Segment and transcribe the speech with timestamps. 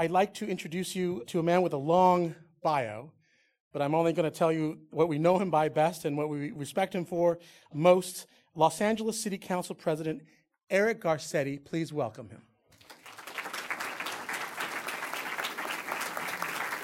[0.00, 3.10] I'd like to introduce you to a man with a long bio,
[3.72, 6.28] but I'm only going to tell you what we know him by best and what
[6.28, 7.40] we respect him for
[7.74, 8.28] most.
[8.54, 10.22] Los Angeles City Council President
[10.70, 12.42] Eric Garcetti, please welcome him.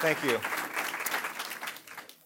[0.01, 0.37] Thank you.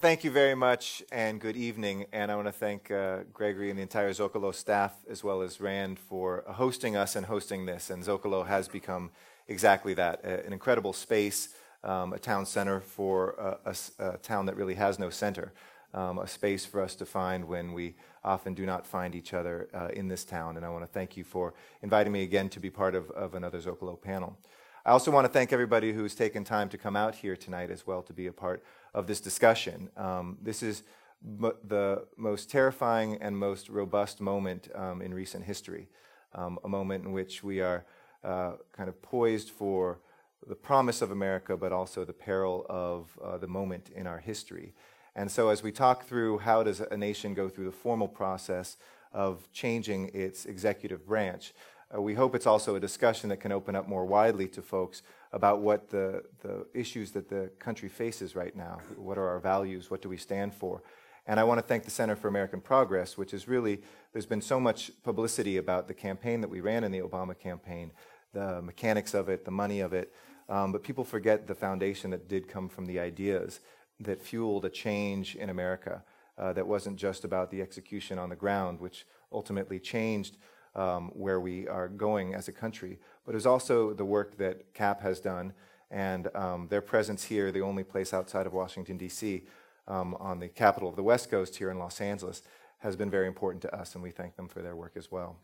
[0.02, 2.08] Thank you very much, and good evening.
[2.12, 5.62] And I want to thank uh, Gregory and the entire Zocalo staff, as well as
[5.62, 7.92] Rand, for hosting us and hosting this.
[7.92, 9.12] And Zocalo has become
[9.50, 11.50] exactly that an incredible space,
[11.84, 13.32] um, a town center for
[13.66, 15.52] a, a, a, town that really has no center,
[15.94, 19.68] um, a space for us to find when we often do not find each other
[19.74, 20.56] uh, in this town.
[20.56, 23.34] And I want to thank you for inviting me again to be part of, of
[23.34, 24.38] another Zocalo panel.
[24.86, 27.86] I also want to thank everybody who's taken time to come out here tonight as
[27.86, 29.90] well to be a part of this discussion.
[29.98, 30.84] Um, this is
[31.24, 35.90] m- the most terrifying and most robust moment um, in recent history,
[36.34, 37.86] um, a moment in which we are
[38.24, 40.00] uh, kind of poised for
[40.48, 44.74] the promise of America, but also the peril of uh, the moment in our history.
[45.16, 48.78] And so, as we talk through how does a nation go through the formal process
[49.12, 51.54] of changing its executive branch,
[51.96, 55.02] uh, we hope it's also a discussion that can open up more widely to folks
[55.32, 58.80] about what the, the issues that the country faces right now.
[58.96, 59.90] What are our values?
[59.90, 60.82] What do we stand for?
[61.30, 64.42] And I want to thank the Center for American Progress, which is really, there's been
[64.42, 67.92] so much publicity about the campaign that we ran in the Obama campaign,
[68.34, 70.12] the mechanics of it, the money of it.
[70.50, 73.60] Um, but people forget the foundation that did come from the ideas
[74.00, 76.04] that fueled a change in America
[76.40, 80.38] uh, that wasn't just about the execution on the ground, which ultimately changed
[80.74, 84.74] um, where we are going as a country, but it was also the work that
[84.74, 85.54] CAP has done
[85.92, 89.44] and um, their presence here, the only place outside of Washington, D.C.,
[89.90, 92.42] um, on the capital of the West Coast here in Los Angeles,
[92.80, 95.36] has been very important to us, and we thank them for their work as well.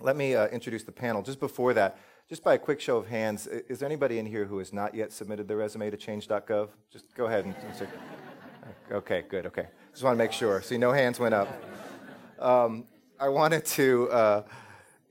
[0.00, 1.22] Let me uh, introduce the panel.
[1.22, 4.44] Just before that, just by a quick show of hands, is there anybody in here
[4.44, 6.68] who has not yet submitted their resume to change.gov?
[6.90, 7.54] Just go ahead and.
[8.92, 9.68] okay, good, okay.
[9.92, 10.60] Just want to make sure.
[10.60, 11.48] See, no hands went up.
[12.38, 12.84] Um,
[13.18, 14.42] I wanted to uh,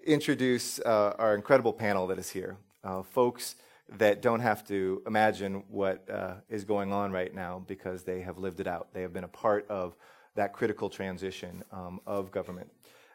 [0.06, 2.56] introduce uh, our incredible panel that is here.
[2.84, 3.56] Uh, folks
[3.90, 8.38] that don't have to imagine what uh, is going on right now because they have
[8.38, 8.94] lived it out.
[8.94, 9.96] They have been a part of
[10.36, 12.70] that critical transition um, of government.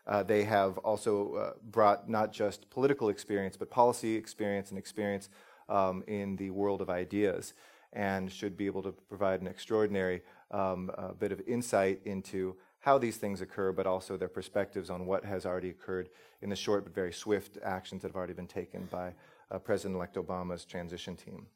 [0.07, 5.29] Uh, they have also uh, brought not just political experience, but policy experience and experience
[5.69, 7.55] um, in the world of ideas,
[7.93, 13.17] and should be able to provide an extraordinary um, bit of insight into how these
[13.17, 16.09] things occur, but also their perspectives on what has already occurred
[16.41, 19.13] in the short but very swift actions that have already been taken by
[19.53, 21.47] uh, President elect Obama's transition team.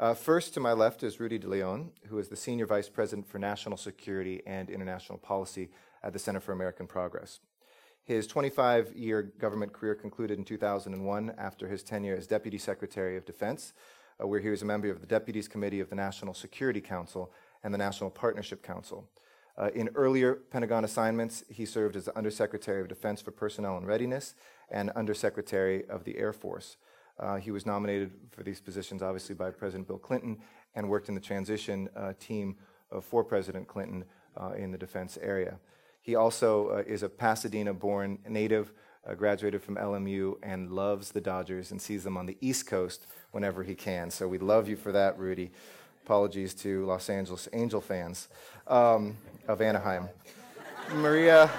[0.00, 3.38] Uh, first to my left is Rudy DeLeon, who is the Senior Vice President for
[3.38, 5.70] National Security and International Policy
[6.02, 7.38] at the Center for American Progress.
[8.02, 13.24] His 25 year government career concluded in 2001 after his tenure as Deputy Secretary of
[13.24, 13.72] Defense,
[14.20, 17.32] uh, where he was a member of the Deputies Committee of the National Security Council
[17.62, 19.08] and the National Partnership Council.
[19.56, 23.86] Uh, in earlier Pentagon assignments, he served as the Undersecretary of Defense for Personnel and
[23.86, 24.34] Readiness
[24.68, 26.76] and Undersecretary of the Air Force.
[27.18, 30.38] Uh, he was nominated for these positions, obviously, by President Bill Clinton
[30.74, 32.56] and worked in the transition uh, team
[33.00, 34.04] for President Clinton
[34.36, 35.58] uh, in the defense area.
[36.00, 38.72] He also uh, is a Pasadena born native,
[39.06, 43.06] uh, graduated from LMU, and loves the Dodgers and sees them on the East Coast
[43.30, 44.10] whenever he can.
[44.10, 45.50] So we love you for that, Rudy.
[46.04, 48.28] Apologies to Los Angeles Angel fans
[48.66, 49.16] um,
[49.48, 50.08] of Anaheim.
[50.96, 51.50] Maria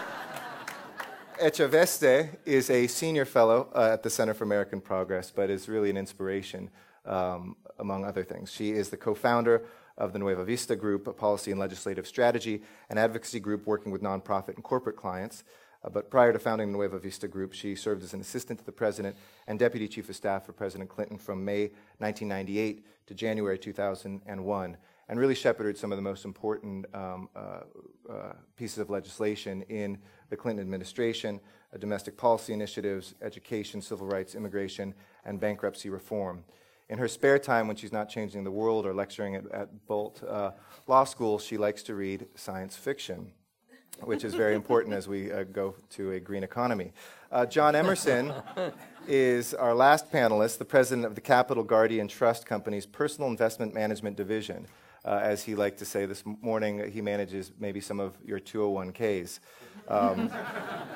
[1.40, 5.90] Echaveste is a senior fellow uh, at the Center for American Progress, but is really
[5.90, 6.70] an inspiration,
[7.06, 8.52] um, among other things.
[8.52, 9.66] She is the co founder
[9.98, 14.02] of the Nueva Vista Group, a policy and legislative strategy and advocacy group working with
[14.02, 15.44] nonprofit and corporate clients.
[15.84, 18.66] Uh, but prior to founding the Nueva Vista Group, she served as an assistant to
[18.66, 19.16] the president
[19.48, 21.64] and deputy chief of staff for President Clinton from May
[21.98, 27.60] 1998 to January 2001, and really shepherded some of the most important um, uh,
[28.10, 29.98] uh, pieces of legislation in
[30.30, 31.40] the Clinton administration
[31.74, 34.94] uh, domestic policy initiatives, education, civil rights, immigration,
[35.26, 36.44] and bankruptcy reform.
[36.90, 40.24] In her spare time, when she's not changing the world or lecturing at, at Boalt
[40.24, 40.52] uh,
[40.88, 43.32] Law School, she likes to read science fiction
[44.04, 46.92] which is very important as we uh, go to a green economy.
[47.32, 48.34] Uh, John Emerson
[49.08, 54.18] is our last panelist, the president of the Capital Guardian Trust Company's Personal Investment Management
[54.18, 54.68] Division.
[55.06, 59.40] Uh, as he liked to say this morning, he manages maybe some of your 201ks.
[59.88, 60.32] Um,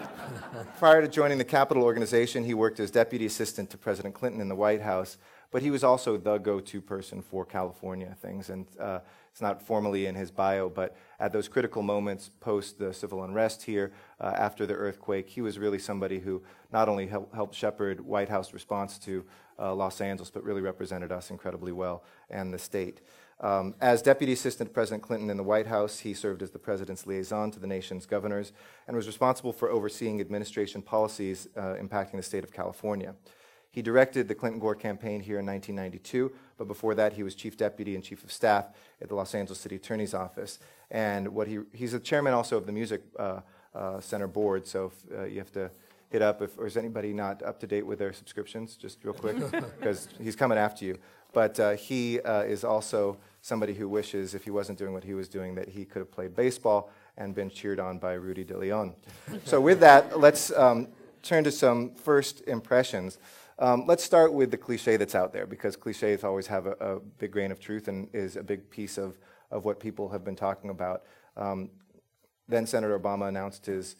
[0.80, 4.50] prior to joining the Capital Organization, he worked as deputy assistant to President Clinton in
[4.50, 5.18] the White House,
[5.52, 8.50] but he was also the go to person for California things.
[8.50, 9.00] And uh,
[9.32, 13.62] it's not formally in his bio, but at those critical moments post the civil unrest
[13.62, 16.42] here, uh, after the earthquake, he was really somebody who
[16.72, 19.24] not only help, helped shepherd White House response to
[19.60, 23.02] uh, Los Angeles, but really represented us incredibly well and the state.
[23.42, 26.60] Um, as Deputy Assistant to President Clinton in the White House, he served as the
[26.60, 28.52] President's liaison to the nation's governors
[28.88, 33.16] and was responsible for overseeing administration policies uh, impacting the state of California.
[33.72, 37.56] He directed the Clinton Gore campaign here in 1992, but before that, he was chief
[37.56, 38.66] deputy and chief of staff
[39.02, 40.60] at the Los Angeles City Attorney's Office.
[40.90, 43.42] And what he, he's the chairman also of the Music uh,
[43.76, 45.70] uh, Center board, so if, uh, you have to
[46.10, 49.14] hit up if or is anybody not up to date with their subscriptions, just real
[49.14, 49.38] quick,
[49.80, 50.98] because he's coming after you.
[51.32, 53.18] But uh, he uh, is also
[53.50, 56.12] somebody who wishes, if he wasn't doing what he was doing, that he could have
[56.12, 58.96] played baseball and been cheered on by Rudy De Leon.
[59.44, 60.88] so, with that, let's um,
[61.24, 63.18] turn to some first impressions.
[63.58, 67.00] Um, let's start with the cliche that's out there because cliches always have a, a,
[67.18, 69.18] big grain of truth and is a big piece of,
[69.52, 71.02] of what people have been talking about.
[71.36, 71.70] Um,
[72.48, 73.98] then Senator Obama announced his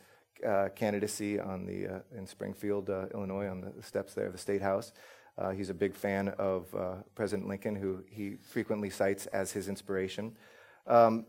[0.48, 4.38] uh, candidacy on the, uh, in Springfield, uh, Illinois, on the steps there of the
[4.38, 4.94] State House.
[5.40, 9.70] Uh, he's a big fan of uh, President Lincoln, who he frequently cites as his
[9.70, 10.36] inspiration.
[10.86, 11.26] Um,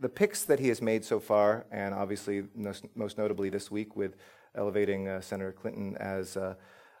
[0.00, 3.96] the picks that he has made so far, and obviously most, most notably this week
[3.96, 4.16] with
[4.54, 6.36] elevating uh, Senator Clinton as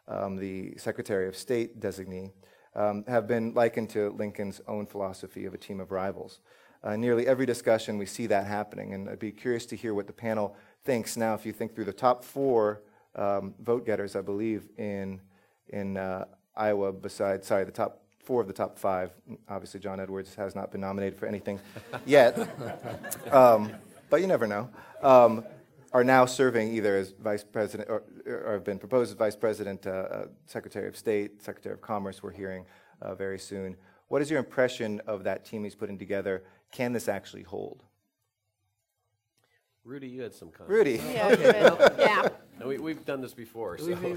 [0.08, 2.32] um, the Secretary of State designee,
[2.74, 6.40] um, have been likened to Lincoln's own philosophy of a team of rivals.
[6.82, 10.06] Uh, nearly every discussion, we see that happening, and I'd be curious to hear what
[10.06, 11.34] the panel thinks now.
[11.34, 12.82] If you think through the top four
[13.16, 15.20] um, vote getters, I believe in
[15.70, 16.24] in uh,
[16.58, 19.12] Iowa, besides sorry, the top four of the top five.
[19.48, 21.58] Obviously, John Edwards has not been nominated for anything
[22.06, 22.38] yet,
[23.32, 23.72] um,
[24.10, 24.68] but you never know.
[25.02, 25.44] Um,
[25.92, 29.86] are now serving either as vice president or, or have been proposed as vice president,
[29.86, 32.22] uh, uh, secretary of state, secretary of commerce.
[32.22, 32.66] We're hearing
[33.00, 33.76] uh, very soon.
[34.08, 36.42] What is your impression of that team he's putting together?
[36.72, 37.84] Can this actually hold?
[39.84, 40.70] Rudy, you had some comments.
[40.70, 41.00] Rudy.
[41.12, 41.94] Yeah, good.
[41.98, 42.28] yeah.
[42.58, 44.16] No, we, we've done this before, so.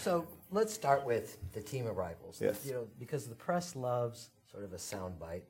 [0.00, 2.40] So let's start with the team of rivals.
[2.40, 2.64] Yes.
[2.66, 5.44] You know, because the press loves sort of a soundbite,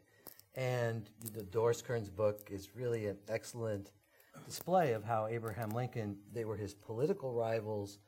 [0.55, 3.90] and the Doris Kearns book is really an excellent
[4.46, 7.99] display of how Abraham Lincoln, they were his political rivals,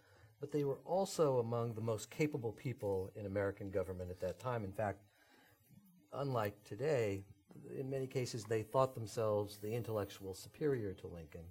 [0.40, 4.64] but they were also among the most capable people in American government at that time.
[4.64, 5.02] In fact,
[6.12, 7.22] unlike today,
[7.78, 11.44] in many cases they thought themselves the intellectual superior to Lincoln.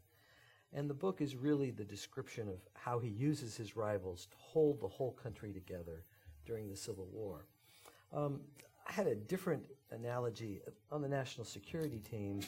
[0.74, 4.82] And the book is really the description of how he uses his rivals to hold
[4.82, 6.04] the whole country together
[6.46, 7.46] during the Civil War.
[8.14, 8.42] Um,
[8.88, 10.62] I had a different analogy
[10.92, 12.42] on the national security team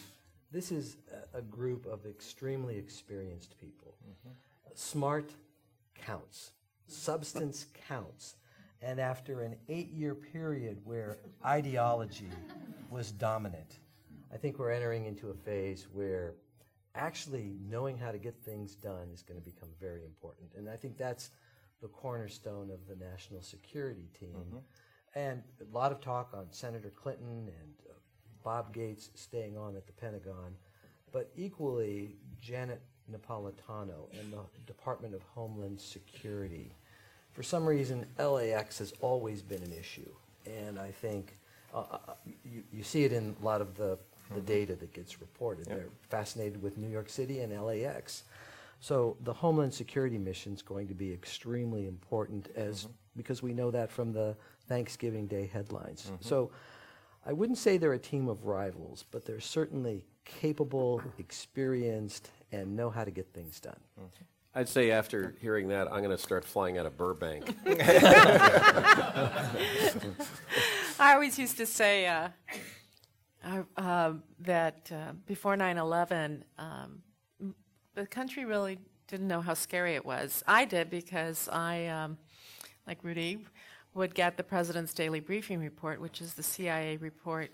[0.52, 0.98] this is
[1.34, 3.96] a, a group of extremely experienced people.
[4.04, 4.32] Mm-hmm.
[4.76, 5.32] Smart
[5.96, 6.52] counts,
[6.88, 8.36] substance counts.
[8.82, 12.30] And after an eight year period where ideology
[12.90, 13.80] was dominant,
[14.34, 16.34] I think we're entering into a phase where
[16.96, 20.50] actually knowing how to get things done is going to become very important.
[20.56, 21.32] And I think that's
[21.82, 24.36] the cornerstone of the national security team.
[24.36, 24.58] Mm-hmm.
[25.16, 27.94] And a lot of talk on Senator Clinton and uh,
[28.44, 30.56] Bob Gates staying on at the Pentagon,
[31.12, 36.72] but equally Janet Napolitano and the Department of Homeland Security.
[37.34, 40.10] For some reason, LAX has always been an issue,
[40.46, 41.38] and I think
[41.74, 41.98] uh, uh,
[42.44, 43.98] you, you see it in a lot of the,
[44.34, 44.46] the mm-hmm.
[44.46, 45.68] data that gets reported.
[45.68, 45.78] Yep.
[45.78, 48.24] They're fascinated with New York City and LAX.
[48.80, 52.92] So the Homeland Security mission is going to be extremely important as mm-hmm.
[53.16, 54.36] because we know that from the
[54.68, 56.06] Thanksgiving Day headlines.
[56.06, 56.16] Mm-hmm.
[56.22, 56.52] So
[57.26, 62.90] I wouldn't say they're a team of rivals, but they're certainly capable, experienced, and know
[62.90, 63.80] how to get things done.
[64.54, 67.56] I'd say after hearing that, I'm going to start flying out of Burbank.
[71.00, 72.30] I always used to say uh,
[73.78, 77.02] uh, that uh, before 9 11, um,
[77.96, 80.44] the country really didn't know how scary it was.
[80.48, 82.18] I did because I, um,
[82.88, 83.46] like Rudy,
[83.94, 87.52] would get the President's Daily Briefing Report, which is the CIA report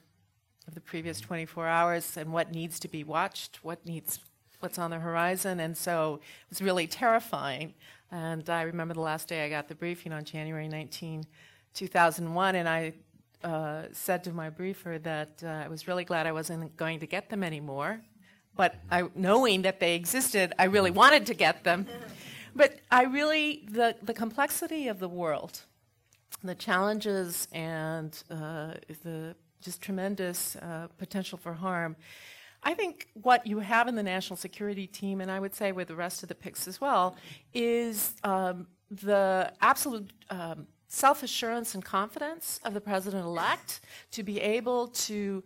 [0.68, 4.20] of the previous 24 hours and what needs to be watched, what needs,
[4.60, 5.60] what's on the horizon.
[5.60, 7.74] And so it was really terrifying.
[8.12, 11.26] And I remember the last day I got the briefing on January 19,
[11.74, 12.94] 2001, and I
[13.44, 17.08] uh, said to my briefer that uh, I was really glad I wasn't going to
[17.08, 18.02] get them anymore.
[18.56, 21.88] But I, knowing that they existed, I really wanted to get them.
[22.56, 25.62] But I really, the, the complexity of the world
[26.44, 31.96] the challenges and uh, the just tremendous uh, potential for harm.
[32.64, 35.88] I think what you have in the national security team, and I would say with
[35.88, 37.16] the rest of the picks as well,
[37.54, 44.40] is um, the absolute um, self assurance and confidence of the president elect to be
[44.40, 45.44] able to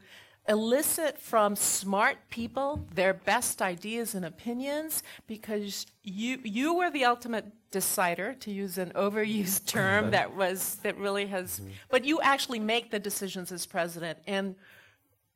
[0.49, 7.45] elicit from smart people their best ideas and opinions because you you were the ultimate
[7.69, 12.91] decider to use an overused term that was that really has but you actually make
[12.91, 14.19] the decisions as president.
[14.27, 14.55] And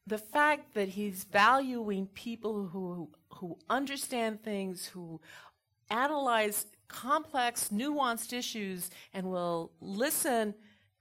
[0.08, 5.20] the fact that he's valuing people who who understand things who
[5.90, 10.54] analyze complex nuanced issues and will listen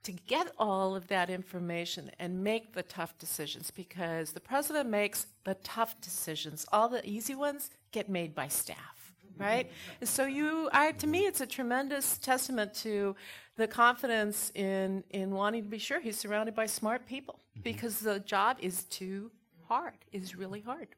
[0.05, 5.26] to get all of that information and make the tough decisions because the president makes
[5.45, 6.67] the tough decisions.
[6.73, 9.71] All the easy ones get made by staff, right?
[10.00, 13.17] And so you, I, to me, it's a tremendous testament to
[13.57, 17.62] the confidence in, in wanting to be sure he's surrounded by smart people mm-hmm.
[17.62, 19.31] because the job is too
[19.69, 20.88] hard, is really hard.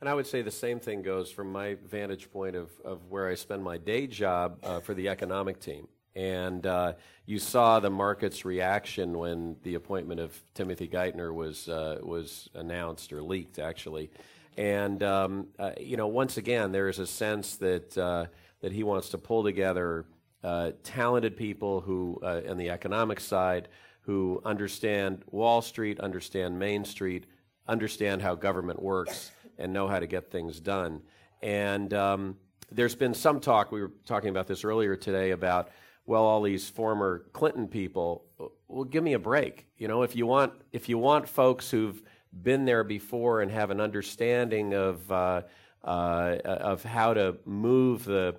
[0.00, 3.28] And I would say the same thing goes from my vantage point of, of where
[3.28, 5.88] I spend my day job uh, for the economic team.
[6.14, 11.98] And uh, you saw the market's reaction when the appointment of Timothy Geithner was uh,
[12.02, 14.10] was announced or leaked, actually.
[14.56, 18.26] And um, uh, you know, once again, there is a sense that uh,
[18.60, 20.06] that he wants to pull together
[20.42, 23.68] uh, talented people who, on the economic side,
[24.00, 27.26] who understand Wall Street, understand Main Street,
[27.68, 31.02] understand how government works, and know how to get things done.
[31.42, 32.36] And um,
[32.70, 33.72] there's been some talk.
[33.72, 35.70] We were talking about this earlier today about
[36.06, 38.24] well, all these former Clinton people,
[38.68, 39.66] well, give me a break.
[39.76, 42.00] You know, if you want, if you want folks who've
[42.42, 45.42] been there before and have an understanding of uh,
[45.82, 48.36] uh, of how to move the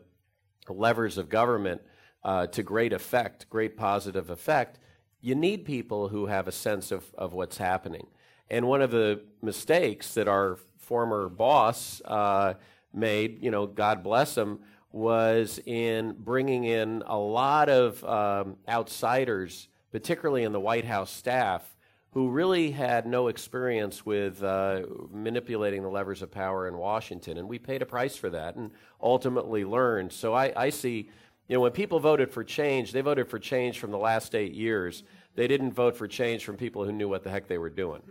[0.70, 1.82] levers of government
[2.24, 4.80] uh, to great effect, great positive effect,
[5.22, 8.08] you need people who have a sense of, of what's happening.
[8.50, 12.54] And one of the mistakes that our former boss uh,
[12.94, 14.60] made, you know, God bless him,
[14.92, 21.76] was in bringing in a lot of um, outsiders, particularly in the White House staff,
[22.12, 27.38] who really had no experience with uh, manipulating the levers of power in Washington.
[27.38, 30.14] And we paid a price for that and ultimately learned.
[30.14, 31.10] So I, I see,
[31.50, 34.54] you know, when people voted for change, they voted for change from the last eight
[34.54, 35.04] years.
[35.36, 38.02] They didn't vote for change from people who knew what the heck they were doing.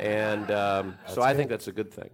[0.00, 2.10] And um, so I think that's a good thing.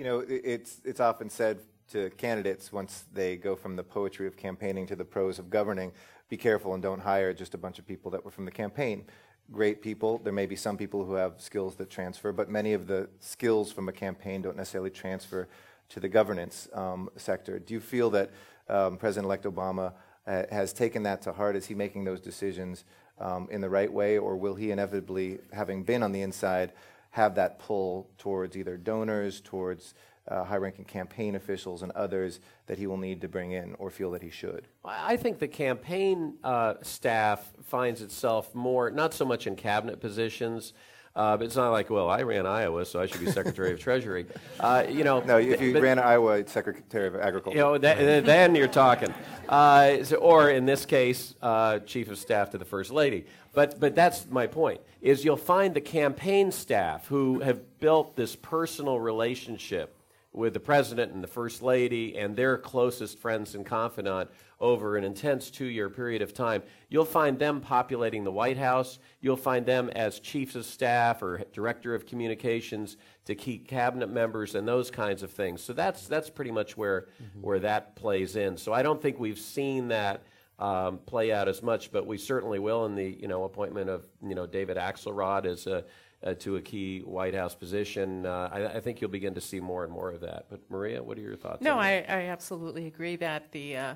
[0.00, 1.58] You know, it's, it's often said
[1.90, 5.92] to candidates once they go from the poetry of campaigning to the prose of governing
[6.30, 9.04] be careful and don't hire just a bunch of people that were from the campaign.
[9.52, 10.16] Great people.
[10.16, 13.72] There may be some people who have skills that transfer, but many of the skills
[13.72, 15.48] from a campaign don't necessarily transfer
[15.90, 17.58] to the governance um, sector.
[17.58, 18.30] Do you feel that
[18.70, 19.92] um, President elect Obama
[20.26, 21.56] uh, has taken that to heart?
[21.56, 22.86] Is he making those decisions
[23.18, 26.72] um, in the right way, or will he inevitably, having been on the inside,
[27.10, 29.94] have that pull towards either donors, towards
[30.28, 33.90] uh, high ranking campaign officials and others that he will need to bring in or
[33.90, 34.68] feel that he should?
[34.84, 40.72] I think the campaign uh, staff finds itself more, not so much in cabinet positions.
[41.16, 43.80] Uh, but it's not like, well, I ran Iowa, so I should be Secretary of
[43.88, 44.26] Treasury.
[44.60, 47.58] Uh, you know, no, if you but, ran Iowa, Secretary of Agriculture.
[47.58, 49.12] You know, that, then you're talking.
[49.48, 53.26] Uh, so, or in this case, uh, Chief of Staff to the First Lady.
[53.52, 54.80] But but that's my point.
[55.00, 59.96] Is you'll find the campaign staff who have built this personal relationship
[60.32, 64.30] with the president and the first lady and their closest friends and confidant
[64.60, 66.62] over an intense two year period of time.
[66.88, 68.98] You'll find them populating the White House.
[69.20, 74.54] You'll find them as chiefs of staff or director of communications to key cabinet members
[74.54, 75.62] and those kinds of things.
[75.62, 77.40] So that's, that's pretty much where, mm-hmm.
[77.40, 78.56] where that plays in.
[78.56, 80.22] So I don't think we've seen that.
[80.60, 84.04] Um, play out as much, but we certainly will in the you know appointment of
[84.22, 85.84] you know David Axelrod as a
[86.22, 88.26] uh, to a key White House position.
[88.26, 90.46] Uh, I, I, think you'll begin to see more and more of that.
[90.50, 91.62] But Maria, what are your thoughts?
[91.62, 93.94] No, I, I, absolutely agree that the uh,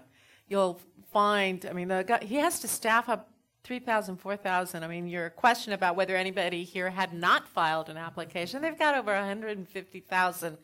[0.49, 0.81] you'll
[1.13, 1.67] find.
[1.67, 3.31] I mean, the, he has to staff up
[3.65, 4.83] 3,000, 4,000.
[4.83, 8.97] I mean, your question about whether anybody here had not filed an application, they've got
[8.97, 10.59] over 150,000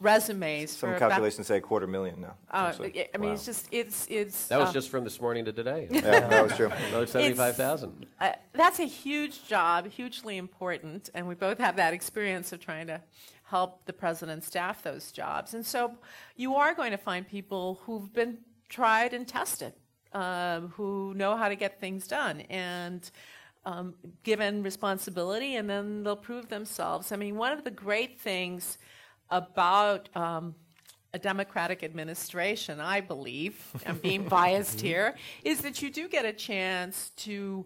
[0.00, 0.70] resumes.
[0.70, 2.34] Some calculations say a quarter million now.
[2.52, 2.72] Oh, I
[3.18, 3.32] mean, wow.
[3.32, 4.46] it's just it's it's.
[4.46, 5.88] That was uh, just from this morning to today.
[5.90, 6.70] yeah, that was true.
[6.88, 8.06] Another seventy-five thousand.
[8.20, 12.86] Uh, that's a huge job, hugely important, and we both have that experience of trying
[12.86, 13.00] to
[13.44, 15.54] help the president staff those jobs.
[15.54, 15.92] And so,
[16.36, 18.38] you are going to find people who've been
[18.68, 19.72] tried and tested,
[20.12, 23.10] um, who know how to get things done, and.
[23.64, 27.12] Um, given responsibility, and then they'll prove themselves.
[27.12, 28.78] I mean, one of the great things
[29.30, 30.54] about um,
[31.14, 36.32] a Democratic administration, I believe, I'm being biased here, is that you do get a
[36.32, 37.64] chance to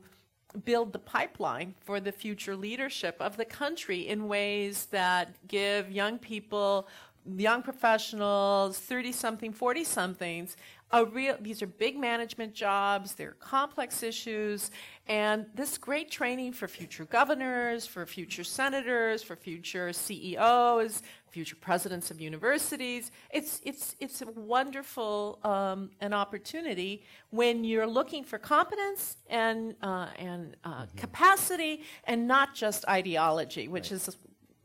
[0.64, 6.18] build the pipeline for the future leadership of the country in ways that give young
[6.18, 6.88] people,
[7.36, 10.56] young professionals, 30 something, 40 somethings,
[10.90, 14.70] a real, these are big management jobs, they're complex issues,
[15.08, 21.02] and this great training for future governors, for future senators, for future CEOs,
[21.32, 23.10] future presidents of universities.
[23.30, 30.08] It's, it's, it's a wonderful um, an opportunity when you're looking for competence and, uh,
[30.18, 30.98] and uh, mm-hmm.
[30.98, 33.92] capacity and not just ideology, which right.
[33.92, 34.16] is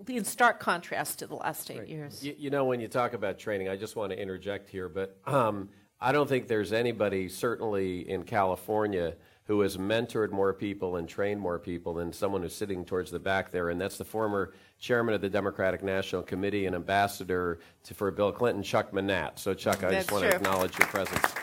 [0.08, 1.88] in stark contrast to the last eight right.
[1.88, 2.24] years.
[2.24, 5.18] You, you, know, when you talk about training, I just want to interject here, but
[5.26, 5.70] um,
[6.02, 11.40] I don't think there's anybody, certainly in California, who has mentored more people and trained
[11.40, 15.14] more people than someone who's sitting towards the back there, and that's the former chairman
[15.14, 19.40] of the Democratic National Committee and ambassador to, for Bill Clinton, Chuck Manatt.
[19.40, 20.32] So, Chuck, I that's just want true.
[20.32, 21.34] to acknowledge your presence.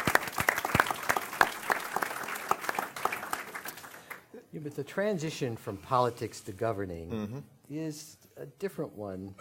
[4.53, 7.39] Yeah, but the transition from politics to governing mm-hmm.
[7.69, 9.35] is a different one.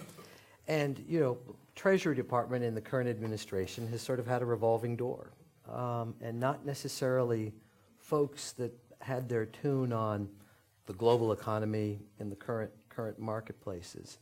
[0.67, 1.37] And, you know,
[1.75, 5.31] Treasury Department in the current administration has sort of had a revolving door,
[5.71, 7.53] um, and not necessarily
[7.99, 10.29] folks that had their tune on
[10.85, 14.19] the global economy and the current current marketplaces.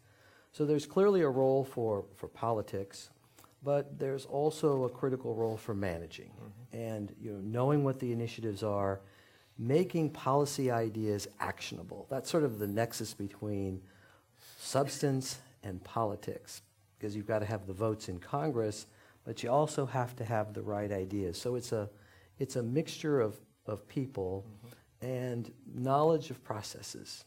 [0.52, 3.10] So there's clearly a role for, for politics,
[3.64, 6.78] but there's also a critical role for managing mm-hmm.
[6.78, 9.00] and you know knowing what the initiatives are,
[9.58, 12.08] making policy ideas actionable.
[12.10, 13.82] That's sort of the nexus between
[14.58, 16.64] substance and politics
[16.98, 18.88] because you've got to have the votes in Congress,
[19.24, 21.40] but you also have to have the right ideas.
[21.40, 21.90] So it's a,
[22.40, 23.36] it's a mixture of,
[23.66, 25.08] of people, mm-hmm.
[25.08, 27.26] and knowledge of processes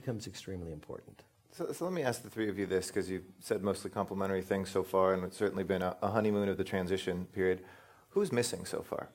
[0.00, 1.22] becomes extremely important.
[1.50, 4.42] So, so, let me ask the three of you this, because you've said mostly complimentary
[4.42, 7.64] things so far, and it's certainly been a, a honeymoon of the transition period.
[8.10, 9.08] Who's missing so far?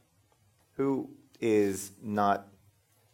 [0.77, 1.09] Who
[1.39, 2.47] is not,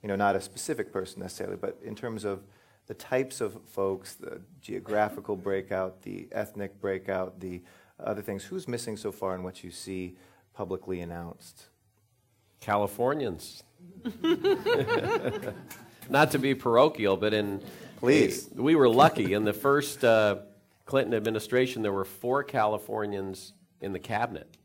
[0.01, 2.41] you know, not a specific person necessarily, but in terms of
[2.87, 7.61] the types of folks, the geographical breakout, the ethnic breakout, the
[7.99, 8.45] other things.
[8.45, 10.15] Who's missing so far in what you see
[10.55, 11.67] publicly announced?
[12.59, 13.63] Californians.
[16.09, 17.61] Not to be parochial, but in
[17.97, 20.37] please, we were lucky in the first uh,
[20.85, 21.83] Clinton administration.
[21.83, 24.57] There were four Californians in the cabinet.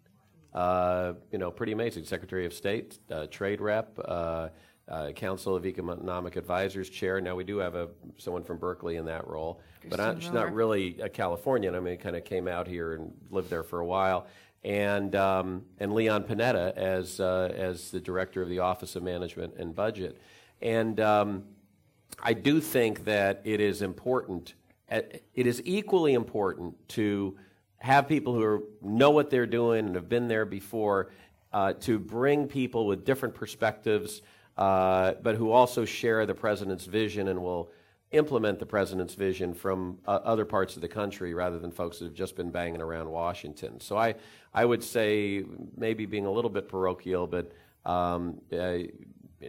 [0.54, 2.04] Uh, you know, pretty amazing.
[2.04, 4.48] Secretary of State, uh, trade rep, uh,
[4.88, 7.20] uh, Council of Economic Advisors chair.
[7.20, 10.54] Now we do have a someone from Berkeley in that role, but I, she's not
[10.54, 11.74] really a Californian.
[11.74, 14.26] I mean, kind of came out here and lived there for a while.
[14.62, 19.54] And um, and Leon Panetta as uh, as the director of the Office of Management
[19.58, 20.18] and Budget,
[20.64, 21.44] and um,
[22.20, 24.54] I do think that it is important.
[24.90, 25.02] Uh,
[25.34, 27.36] it is equally important to
[27.78, 31.10] have people who know what they're doing and have been there before,
[31.52, 34.22] uh, to bring people with different perspectives
[34.56, 37.70] uh, but who also share the president's vision and will
[38.12, 42.04] implement the president's vision from uh, other parts of the country rather than folks that
[42.04, 43.80] have just been banging around Washington.
[43.80, 44.14] So I,
[44.52, 45.44] I would say
[45.76, 47.50] maybe being a little bit parochial, but
[47.84, 48.78] um, uh,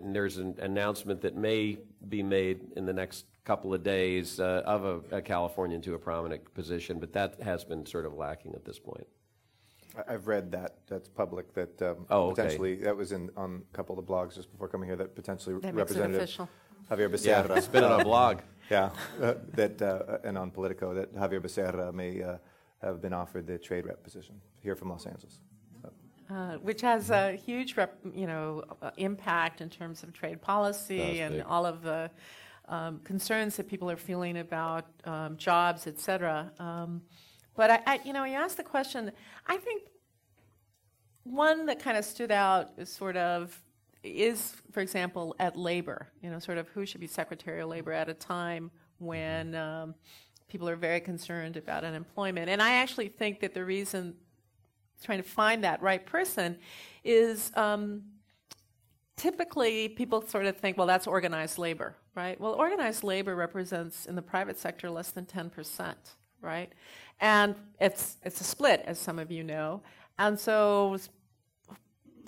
[0.03, 1.77] there's an announcement that may
[2.09, 5.99] be made in the next couple of days uh, of a, a Californian to a
[5.99, 9.07] prominent position, but that has been sort of lacking at this point.
[10.09, 12.41] I've read that, that's public, that um, Oh, okay.
[12.43, 15.15] potentially, that was in, on a couple of the blogs just before coming here, that
[15.15, 16.49] potentially That Representative official.
[16.89, 17.57] Xavier Yeah, Becerra.
[17.57, 18.39] it's been on a blog.
[18.69, 18.89] Yeah,
[19.21, 22.37] uh, that, uh, and on Politico, that Xavier Becerra may uh,
[22.81, 25.39] have been offered the trade rep position here from Los Angeles.
[26.27, 31.21] Uh, which has a huge, rep, you know, uh, impact in terms of trade policy
[31.21, 31.45] and big.
[31.45, 32.09] all of the
[32.67, 36.51] um, concerns that people are feeling about um, jobs, et cetera.
[36.57, 37.03] Um,
[37.55, 39.11] but I, I, you know, you asked the question.
[39.45, 39.83] I think
[41.25, 43.61] one that kind of stood out is sort of
[44.03, 46.07] is, for example, at labor.
[46.23, 49.93] You know, sort of who should be Secretary of Labor at a time when um,
[50.47, 52.49] people are very concerned about unemployment.
[52.49, 54.15] And I actually think that the reason
[55.03, 56.57] trying to find that right person
[57.03, 58.03] is um,
[59.15, 62.39] typically people sort of think, well, that's organized labor, right?
[62.39, 65.93] Well, organized labor represents in the private sector less than 10%,
[66.41, 66.71] right?
[67.19, 69.81] And it's, it's a split, as some of you know.
[70.19, 70.97] And so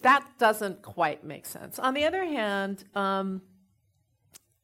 [0.02, 1.80] that doesn't quite make sense.
[1.80, 3.42] On the other hand, um,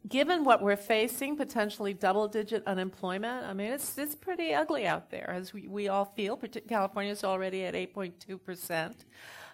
[0.07, 5.09] given what we're facing, potentially double digit unemployment, I mean, it's, it's pretty ugly out
[5.09, 6.37] there, as we, we all feel.
[6.67, 8.93] California is already at 8.2%.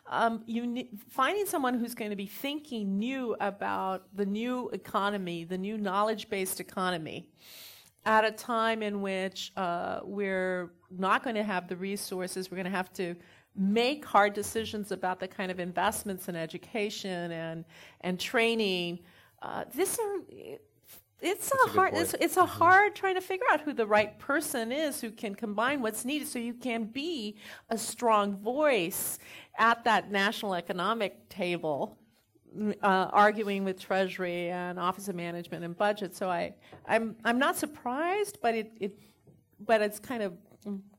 [0.08, 5.44] Um, you ne- finding someone who's going to be thinking new about the new economy,
[5.44, 7.30] the new knowledge based economy,
[8.06, 12.66] at a time in which uh, we're not going to have the resources, we're going
[12.66, 13.16] to have to
[13.56, 17.66] make hard decisions about the kind of investments in education and
[18.02, 19.00] and training.
[19.42, 20.20] Uh, this are
[21.22, 22.50] it's That's a, a hard it's, it's a mm-hmm.
[22.50, 26.28] hard trying to figure out who the right person is who can combine what's needed
[26.28, 27.36] so you can be
[27.70, 29.20] a strong voice
[29.58, 31.98] at that national economic table
[32.82, 36.16] uh, arguing with Treasury and Office of Management and Budget.
[36.16, 36.56] So I,
[36.88, 39.00] I'm, I'm not surprised, but it, it
[39.60, 40.34] but it's kind of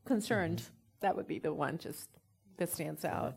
[0.05, 0.59] concerned.
[0.59, 0.73] Mm-hmm.
[1.01, 2.09] That would be the one just
[2.57, 3.35] that stands out.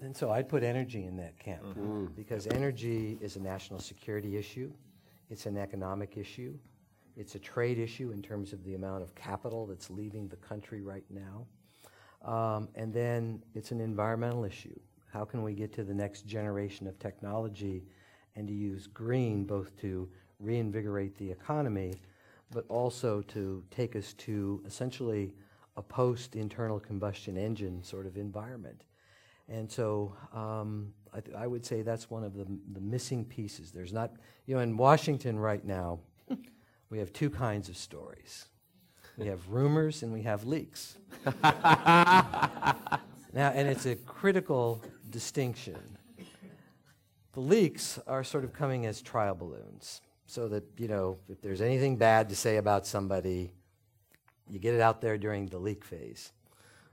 [0.00, 2.06] And so I'd put energy in that camp mm-hmm.
[2.16, 4.70] because energy is a national security issue,
[5.30, 6.54] it's an economic issue,
[7.16, 10.82] it's a trade issue in terms of the amount of capital that's leaving the country
[10.82, 11.46] right now.
[12.30, 14.78] Um, and then it's an environmental issue.
[15.10, 17.84] How can we get to the next generation of technology
[18.34, 21.94] and to use green both to reinvigorate the economy,
[22.50, 25.32] but also to take us to essentially
[25.78, 28.84] a post internal combustion engine sort of environment?
[29.48, 33.70] And so um, I, th- I, would say that's one of the, the missing pieces.
[33.70, 34.12] There's not,
[34.46, 36.00] you know, in Washington right now,
[36.90, 38.46] we have two kinds of stories
[39.16, 40.96] we have rumors and we have leaks.
[41.42, 43.00] now,
[43.34, 45.96] and it's a critical distinction.
[47.32, 51.60] The leaks are sort of coming as trial balloons, so that, you know, if there's
[51.60, 53.52] anything bad to say about somebody,
[54.48, 56.32] you get it out there during the leak phase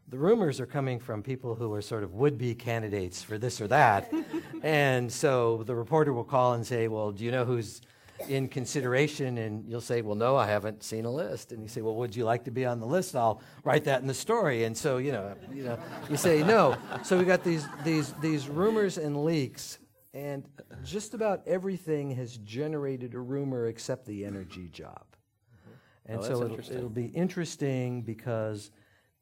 [0.09, 3.59] the rumors are coming from people who are sort of would be candidates for this
[3.61, 4.11] or that.
[4.63, 7.81] and so the reporter will call and say, Well, do you know who's
[8.27, 9.37] in consideration?
[9.39, 11.51] And you'll say, Well, no, I haven't seen a list.
[11.51, 13.15] And you say, Well, would you like to be on the list?
[13.15, 14.65] I'll write that in the story.
[14.65, 16.77] And so, you know, you, know, you say no.
[17.03, 19.79] So we got these, these, these rumors and leaks.
[20.13, 20.47] And
[20.83, 25.05] just about everything has generated a rumor except the energy job.
[25.07, 26.11] Mm-hmm.
[26.11, 28.69] And oh, so it'll, it'll be interesting because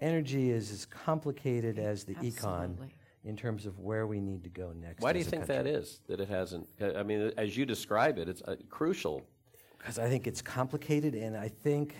[0.01, 2.87] energy is as complicated as the Absolutely.
[2.87, 2.89] econ
[3.23, 5.01] in terms of where we need to go next.
[5.01, 5.63] Why do you think country.
[5.63, 6.01] that is?
[6.07, 6.67] That it hasn't?
[6.81, 9.25] I mean, as you describe it, it's uh, crucial.
[9.77, 11.95] Because I think it's complicated, and I think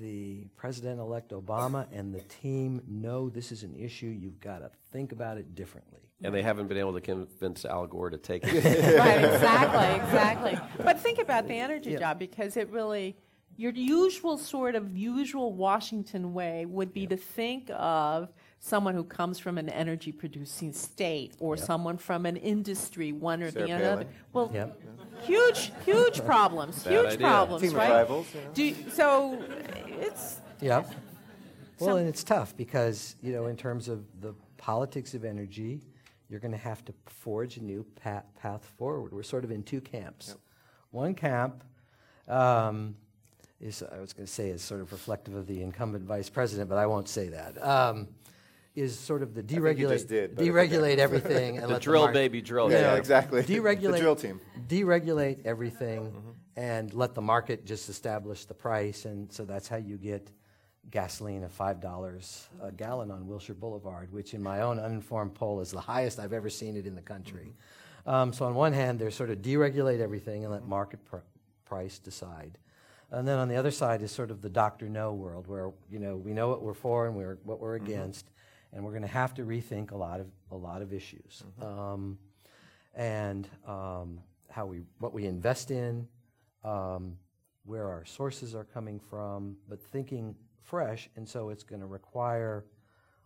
[0.00, 4.06] the president-elect Obama and the team know this is an issue.
[4.06, 6.00] You've got to think about it differently.
[6.22, 8.54] And they haven't been able to convince Al Gore to take it.
[8.98, 10.58] right, exactly, exactly.
[10.82, 11.98] But think about the energy yeah.
[11.98, 13.16] job because it really
[13.56, 17.10] your usual sort of usual Washington way would be yep.
[17.10, 21.64] to think of someone who comes from an energy producing state or yep.
[21.64, 23.92] someone from an industry, one or Sarah the Palin.
[23.92, 24.06] other.
[24.32, 24.80] Well, yep.
[25.22, 27.18] huge, huge problems, huge idea.
[27.18, 27.90] problems, Team right?
[27.90, 28.40] Rivals, yeah.
[28.54, 29.42] Do, so
[29.86, 30.40] it's.
[30.60, 30.84] Yeah.
[31.78, 35.82] Well, and it's tough because, you know, in terms of the politics of energy,
[36.28, 39.12] you're going to have to forge a new path, path forward.
[39.12, 40.36] We're sort of in two camps.
[40.90, 41.64] One camp,
[42.28, 42.96] um,
[43.64, 46.68] is, I was going to say, is sort of reflective of the incumbent vice president,
[46.68, 47.62] but I won't say that.
[47.66, 48.08] Um,
[48.76, 52.70] is sort of the deregulate, did, deregulate everything and the let drill the baby drill.
[52.70, 53.42] Yeah, yeah exactly.
[53.42, 54.40] Deregulate the drill team.
[54.66, 56.30] Deregulate everything mm-hmm.
[56.56, 60.28] and let the market just establish the price, and so that's how you get
[60.90, 65.60] gasoline at five dollars a gallon on Wilshire Boulevard, which in my own uninformed poll
[65.60, 67.52] is the highest I've ever seen it in the country.
[68.06, 68.10] Mm-hmm.
[68.10, 71.18] Um, so on one hand, they're sort of deregulate everything and let market pr-
[71.64, 72.58] price decide.
[73.14, 75.98] And then on the other side is sort of the doctor no world, where you
[75.98, 77.86] know we know what we're for and we're, what we're mm-hmm.
[77.86, 78.30] against,
[78.72, 81.80] and we're going to have to rethink a lot of a lot of issues, mm-hmm.
[81.80, 82.18] um,
[82.94, 86.06] and um, how we what we invest in,
[86.64, 87.16] um,
[87.64, 91.08] where our sources are coming from, but thinking fresh.
[91.16, 92.64] And so it's going to require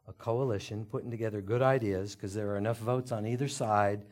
[0.07, 4.05] a coalition putting together good ideas because there are enough votes on either side.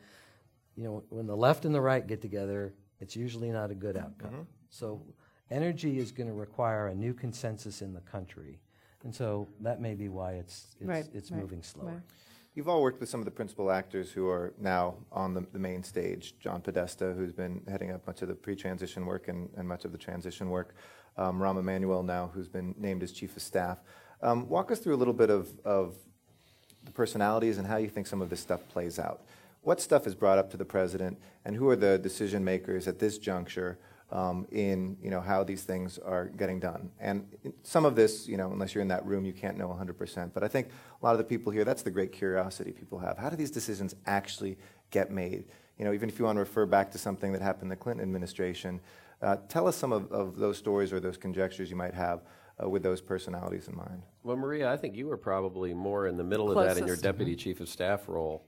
[0.75, 3.97] You know, when the left and the right get together, it's usually not a good
[3.97, 4.31] outcome.
[4.31, 4.41] Mm-hmm.
[4.69, 5.01] So
[5.51, 8.59] energy is going to require a new consensus in the country.
[9.03, 11.85] And so that may be why it's, it's, right, it's right, moving slower.
[11.85, 12.01] Right.
[12.55, 15.59] You've all worked with some of the principal actors who are now on the, the
[15.59, 16.33] main stage.
[16.39, 19.85] John Podesta, who's been heading up much of the pre transition work and, and, much
[19.85, 20.73] of the transition work.
[21.17, 23.77] Um, Rahm Emanuel, now, who's been named as chief of staff.
[24.23, 25.95] Um, walk us through a little bit of, of
[26.83, 29.21] the personalities and how you think some of this stuff plays out.
[29.61, 32.97] What stuff is brought up to the president, and who are the decision makers at
[32.97, 33.77] this juncture
[34.11, 36.89] um, in you know how these things are getting done.
[36.99, 37.27] And
[37.63, 40.33] some of this, you know, unless you're in that room, you can't know 100%.
[40.33, 40.69] But I think
[41.01, 43.17] a lot of the people here, that's the great curiosity people have.
[43.17, 44.57] How do these decisions actually
[44.91, 45.45] get made?
[45.77, 47.75] You know, even if you want to refer back to something that happened in the
[47.75, 48.79] Clinton administration,
[49.21, 52.21] uh, tell us some of, of those stories or those conjectures you might have
[52.63, 54.03] uh, with those personalities in mind.
[54.23, 56.69] Well, Maria, I think you were probably more in the middle Closest.
[56.69, 57.39] of that in your deputy mm-hmm.
[57.39, 58.46] chief of staff role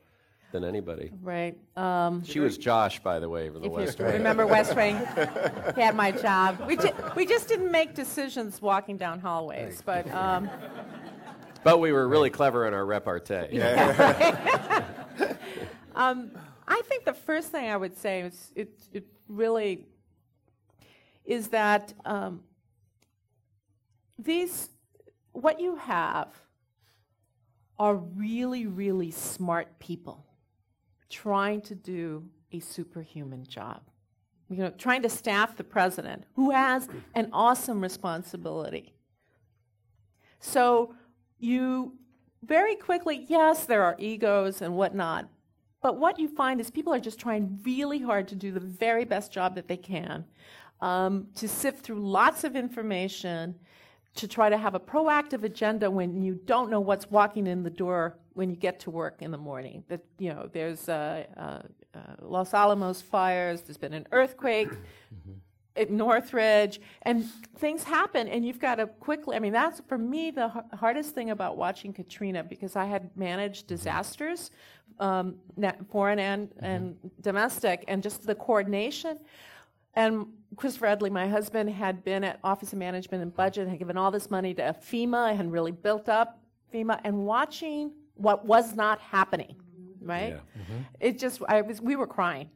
[0.51, 1.11] than anybody.
[1.21, 1.57] Right.
[1.77, 4.13] Um, she was Josh, by the way, for the West Wing.
[4.13, 4.95] Remember West Wing?
[5.75, 6.61] he had my job.
[6.67, 10.11] We, ju- we just didn't make decisions walking down hallways, but.
[10.13, 10.49] Um,
[11.63, 13.47] but we were really clever in our repartee.
[13.51, 15.37] Yeah, right.
[15.95, 16.31] um,
[16.67, 19.85] I think the first thing I would say is it, it really
[21.25, 22.41] is that um,
[24.17, 24.69] these,
[25.33, 26.29] what you have
[27.77, 30.25] are really, really smart people
[31.09, 33.81] trying to do a superhuman job.
[34.49, 38.93] You know, trying to staff the president, who has an awesome responsibility.
[40.39, 40.95] So
[41.37, 41.93] you
[42.43, 45.29] very quickly, yes, there are egos and whatnot,
[45.81, 49.05] but what you find is people are just trying really hard to do the very
[49.05, 50.25] best job that they can,
[50.81, 53.55] um, to sift through lots of information,
[54.15, 57.69] to try to have a proactive agenda when you don't know what's walking in the
[57.69, 59.83] door when you get to work in the morning.
[59.89, 61.61] That you know, there's uh, uh,
[61.93, 63.61] uh, Los Alamos fires.
[63.63, 64.69] There's been an earthquake
[65.75, 67.25] at Northridge, and
[67.57, 69.35] things happen, and you've got to quickly.
[69.35, 73.11] I mean, that's for me the har- hardest thing about watching Katrina because I had
[73.17, 74.51] managed disasters,
[75.01, 75.35] um,
[75.91, 79.19] foreign and and domestic, and just the coordination.
[79.95, 83.97] And Chris Edley, my husband, had been at Office of Management and Budget, had given
[83.97, 86.39] all this money to FEMA, and really built up
[86.73, 89.55] FEMA, and watching what was not happening,
[90.01, 90.35] right?
[90.35, 90.81] Mm-hmm.
[90.99, 92.49] It just, I was, we were crying,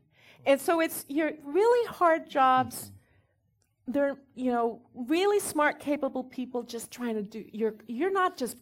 [0.45, 2.91] and so it's you're really hard jobs.
[3.87, 7.43] They're you know really smart, capable people just trying to do.
[7.51, 8.57] You're you're not just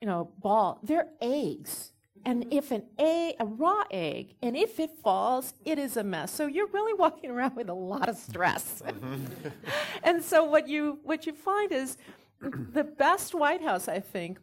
[0.00, 0.80] you know ball.
[0.82, 1.92] They're eggs.
[2.26, 6.30] And if an egg, a raw egg, and if it falls, it is a mess.
[6.30, 8.82] So you're really walking around with a lot of stress.
[8.84, 9.48] Mm-hmm.
[10.02, 11.96] and so what you what you find is
[12.40, 14.38] the best White House, I think,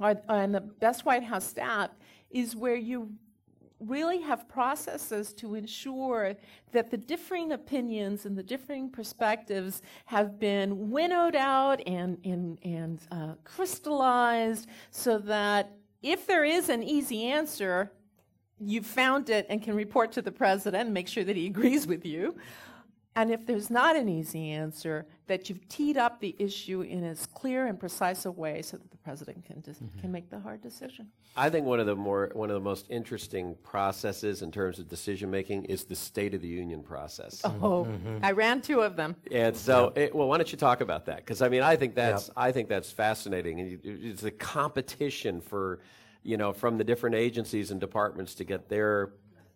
[0.00, 1.90] and the best White House staff
[2.30, 3.12] is where you
[3.80, 6.34] really have processes to ensure
[6.72, 13.00] that the differing opinions and the differing perspectives have been winnowed out and, and, and
[13.10, 17.90] uh, crystallized so that if there is an easy answer,
[18.58, 21.86] you've found it and can report to the president and make sure that he agrees
[21.86, 22.36] with you.
[23.20, 27.26] And if there's not an easy answer, that you've teed up the issue in as
[27.26, 30.00] clear and precise a way so that the president can, dis- mm-hmm.
[30.00, 31.06] can make the hard decision.
[31.36, 34.88] I think one of the more one of the most interesting processes in terms of
[34.88, 37.42] decision making is the State of the Union process.
[37.44, 38.08] Oh, mm-hmm.
[38.08, 38.24] Mm-hmm.
[38.24, 39.14] I ran two of them.
[39.30, 41.18] And so, it, eh, well, why don't you talk about that?
[41.18, 45.80] Because I mean, I think that's I think that's fascinating, and it's a competition for,
[46.22, 49.10] you know, from the different agencies and departments to get their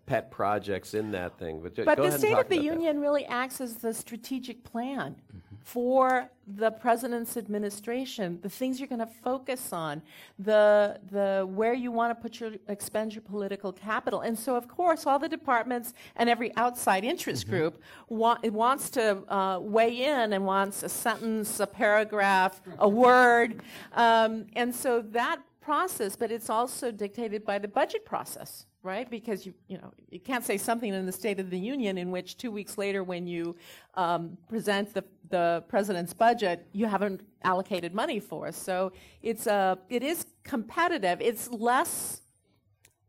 [0.06, 1.60] pet projects in that thing.
[1.62, 2.74] But, But go the ahead and State talk of the about that.
[2.74, 5.16] Union really acts as the strategic plan
[5.62, 10.02] for the president's administration, the things you're going to focus on,
[10.38, 14.20] the, the where you want to put your, expend your political capital.
[14.20, 19.22] And so, of course, all the departments and every outside interest group wa- wants to
[19.32, 23.62] uh, weigh in and wants a sentence, a paragraph, a word.
[23.94, 29.08] Um, and so that process, but it's also dictated by the budget process, right?
[29.10, 32.10] Because you, you know, you can't say something in the State of the Union in
[32.10, 33.56] which two weeks later, when you
[33.94, 38.52] um, present the, the president's budget, you haven't allocated money for.
[38.52, 38.92] So
[39.22, 41.20] it's a, it is competitive.
[41.22, 42.20] It's less,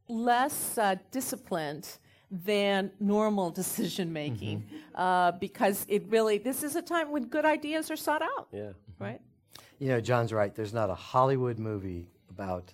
[0.07, 1.87] less uh, disciplined
[2.31, 7.91] than normal decision making uh, because it really, this is a time when good ideas
[7.91, 8.71] are sought out, Yeah.
[8.97, 9.21] right?
[9.79, 10.55] You know, John's right.
[10.55, 12.73] There's not a Hollywood movie about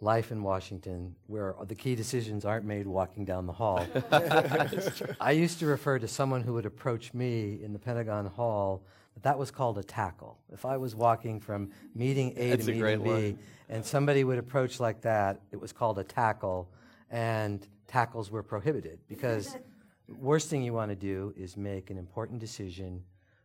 [0.00, 3.84] life in Washington where the key decisions aren't made walking down the hall.
[5.20, 8.82] I used to refer to someone who would approach me in the Pentagon Hall
[9.14, 10.38] that that was called a tackle.
[10.52, 13.38] If I was walking from meeting A That's to meeting B line.
[13.68, 16.68] and somebody would approach like that, it was called a tackle,
[17.10, 19.56] and tackles were prohibited because
[20.08, 23.02] worst thing you want to do is make an important decision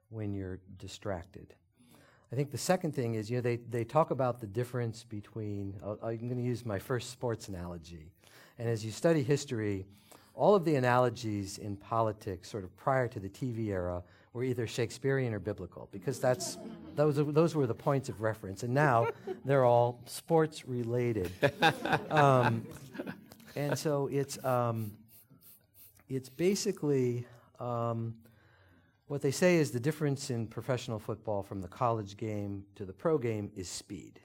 [0.09, 1.55] when you're distracted.
[2.33, 5.75] I think the second thing is, you know, they, they talk about the difference between,
[5.85, 8.09] uh, I'm going to use my first sports analogy.
[8.57, 9.85] And as you study history,
[10.33, 14.01] all of the analogies in politics, sort of prior to the TV era,
[14.33, 16.57] were either Shakespearean or biblical, because that's,
[16.95, 18.63] those, those were the points of reference.
[18.63, 19.09] And now
[19.45, 21.31] they're all sports related.
[22.09, 22.65] Um,
[23.55, 24.93] and so it's, um,
[26.09, 27.27] it's basically
[27.59, 28.15] um,
[29.07, 32.93] what they say is the difference in professional football from the college game to the
[32.93, 34.19] pro game is speed.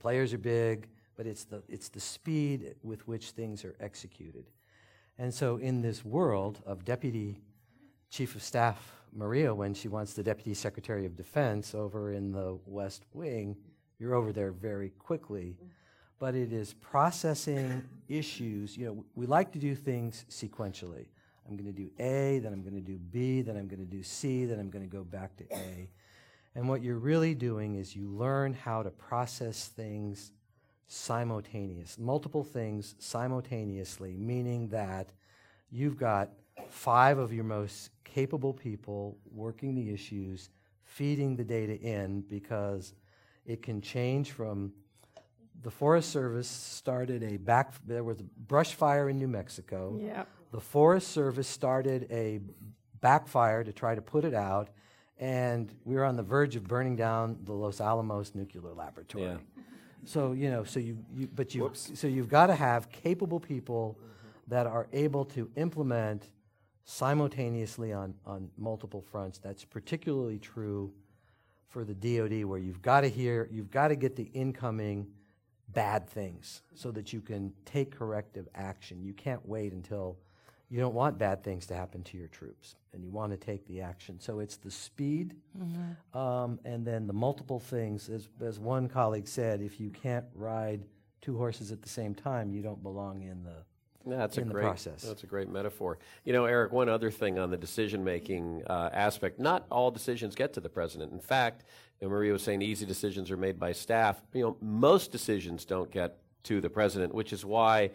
[0.00, 4.46] Players are big, but it's the, it's the speed with which things are executed.
[5.18, 7.40] And so, in this world of Deputy
[8.10, 12.58] Chief of Staff Maria, when she wants the Deputy Secretary of Defense over in the
[12.64, 13.56] West Wing,
[13.98, 15.56] you're over there very quickly.
[16.18, 18.76] But it is processing issues.
[18.76, 21.06] You know, we like to do things sequentially.
[21.48, 23.86] I'm going to do A, then I'm going to do B, then I'm going to
[23.86, 25.88] do C, then I'm going to go back to A.
[26.54, 30.32] And what you're really doing is you learn how to process things
[30.86, 35.10] simultaneous, multiple things simultaneously, meaning that
[35.70, 36.30] you've got
[36.68, 40.50] five of your most capable people working the issues,
[40.84, 42.92] feeding the data in because
[43.46, 44.72] it can change from
[45.62, 47.72] the Forest Service started a back.
[47.86, 49.98] There was a brush fire in New Mexico.
[50.00, 50.28] Yep.
[50.52, 52.40] The Forest Service started a
[53.00, 54.68] backfire to try to put it out,
[55.18, 59.24] and we were on the verge of burning down the Los Alamos nuclear laboratory.
[59.24, 59.36] Yeah.
[60.04, 63.98] So you know, so you, you but you so you've got to have capable people
[64.48, 66.28] that are able to implement
[66.84, 69.38] simultaneously on on multiple fronts.
[69.38, 70.92] That's particularly true
[71.72, 75.06] for the DoD, where you've got to hear, you've got to get the incoming
[75.68, 79.02] bad things so that you can take corrective action.
[79.02, 80.18] You can't wait until
[80.72, 83.66] you don't want bad things to happen to your troops, and you want to take
[83.66, 84.18] the action.
[84.18, 85.36] So it's the speed,
[86.14, 88.08] um, and then the multiple things.
[88.08, 90.80] As, as one colleague said, if you can't ride
[91.20, 93.64] two horses at the same time, you don't belong in the
[94.06, 95.02] Yeah, that's a in the great process.
[95.02, 95.98] That's a great metaphor.
[96.24, 96.72] You know, Eric.
[96.72, 101.12] One other thing on the decision-making uh, aspect: not all decisions get to the president.
[101.12, 101.64] In fact,
[102.00, 104.22] you know, Maria was saying easy decisions are made by staff.
[104.32, 107.90] You know, most decisions don't get to the president, which is why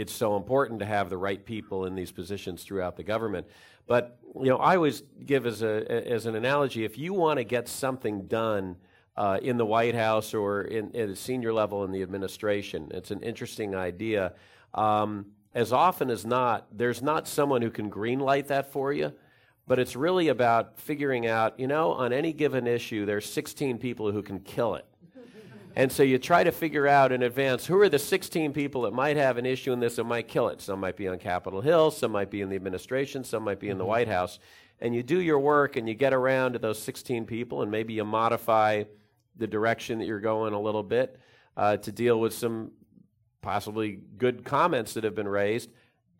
[0.00, 3.46] it's so important to have the right people in these positions throughout the government.
[3.86, 7.44] But you know, I always give as a as an analogy: if you want to
[7.44, 8.76] get something done.
[9.16, 12.88] Uh, in the White House or in, at a senior level in the administration.
[12.94, 14.32] It's an interesting idea.
[14.72, 19.12] Um, as often as not, there's not someone who can greenlight that for you,
[19.66, 24.10] but it's really about figuring out, you know, on any given issue, there's 16 people
[24.10, 24.86] who can kill it.
[25.76, 28.92] And so you try to figure out in advance who are the 16 people that
[28.92, 30.60] might have an issue in this that might kill it.
[30.60, 33.68] Some might be on Capitol Hill, some might be in the administration, some might be
[33.68, 34.38] in the White House.
[34.80, 37.94] And you do your work and you get around to those 16 people and maybe
[37.94, 38.84] you modify
[39.36, 41.18] the direction that you're going a little bit
[41.56, 42.72] uh, to deal with some
[43.42, 45.70] possibly good comments that have been raised,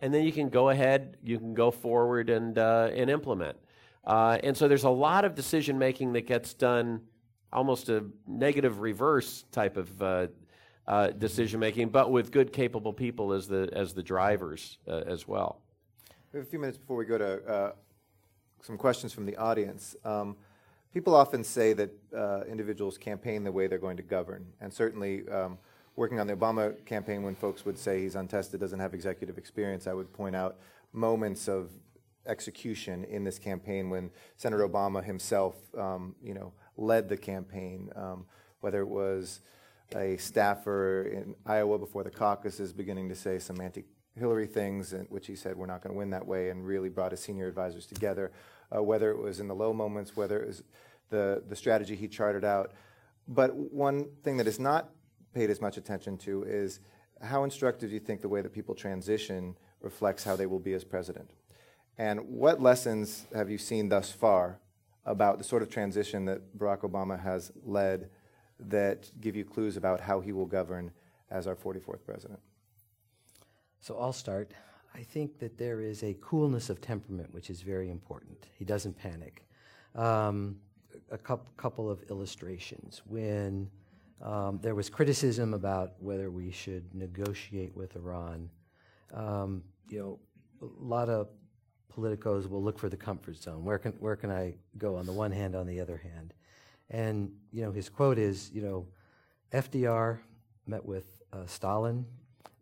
[0.01, 3.57] and then you can go ahead, you can go forward and uh, and implement.
[4.05, 7.03] Uh, and so there's a lot of decision making that gets done,
[7.53, 10.27] almost a negative reverse type of uh,
[10.87, 15.27] uh, decision making, but with good, capable people as the as the drivers uh, as
[15.29, 15.61] well.
[16.33, 17.73] We have a few minutes before we go to uh,
[18.63, 19.97] some questions from the audience.
[20.05, 20.37] Um,
[20.93, 25.29] people often say that uh, individuals campaign the way they're going to govern, and certainly
[25.29, 25.59] um,
[25.97, 29.87] working on the Obama campaign, when folks would say he's untested, doesn't have executive experience,
[29.87, 30.59] I would point out
[30.93, 31.71] moments of
[32.27, 38.27] execution in this campaign when Senator Obama himself, um, you know, led the campaign, um,
[38.61, 39.41] whether it was
[39.95, 43.85] a staffer in Iowa before the caucuses beginning to say some anti
[44.17, 46.89] Hillary things, in which he said we're not going to win that way, and really
[46.89, 48.33] brought his senior advisors together.
[48.75, 50.63] Uh, whether it was in the low moments, whether it was
[51.11, 52.73] the the strategy he charted out.
[53.29, 54.91] But one thing that is not
[55.33, 56.81] paid as much attention to is
[57.23, 60.73] how instructive do you think the way that people transition reflects how they will be
[60.73, 61.31] as president?
[61.99, 64.59] And what lessons have you seen thus far
[65.11, 68.11] about the sort of transition that Barack Obama has led
[68.59, 70.91] that give you clues about how he will govern
[71.31, 72.41] as our 44th president?
[73.81, 74.53] So I'll start.
[74.95, 78.47] I think that there is a coolness of temperament, which is very important.
[78.59, 79.47] He doesn't panic.
[79.95, 80.57] Um,
[81.11, 83.03] a coup couple of illustrations.
[83.07, 83.71] When
[84.21, 88.51] um, there was criticism about whether we should negotiate with Iran,
[89.15, 90.19] um, you know,
[90.63, 91.29] a lot of
[91.95, 93.65] politicos will look for the comfort zone.
[93.65, 96.33] Where can, where can I go on the one hand, on the other hand?
[96.91, 98.87] And, you know, his quote is, you know,
[99.53, 100.19] FDR
[100.67, 102.05] met with uh, Stalin,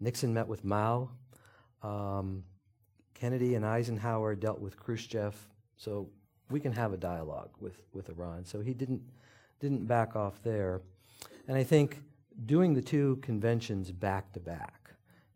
[0.01, 1.11] Nixon met with Mao,
[1.83, 2.45] um,
[3.15, 5.35] Kennedy and Eisenhower dealt with Khrushchev,
[5.77, 6.09] so
[6.51, 8.45] we can have a dialogue with, with Iran.
[8.45, 9.03] So he didn't,
[9.61, 10.83] didn't back off there.
[11.47, 12.01] And I think
[12.47, 14.88] doing the two conventions back to back,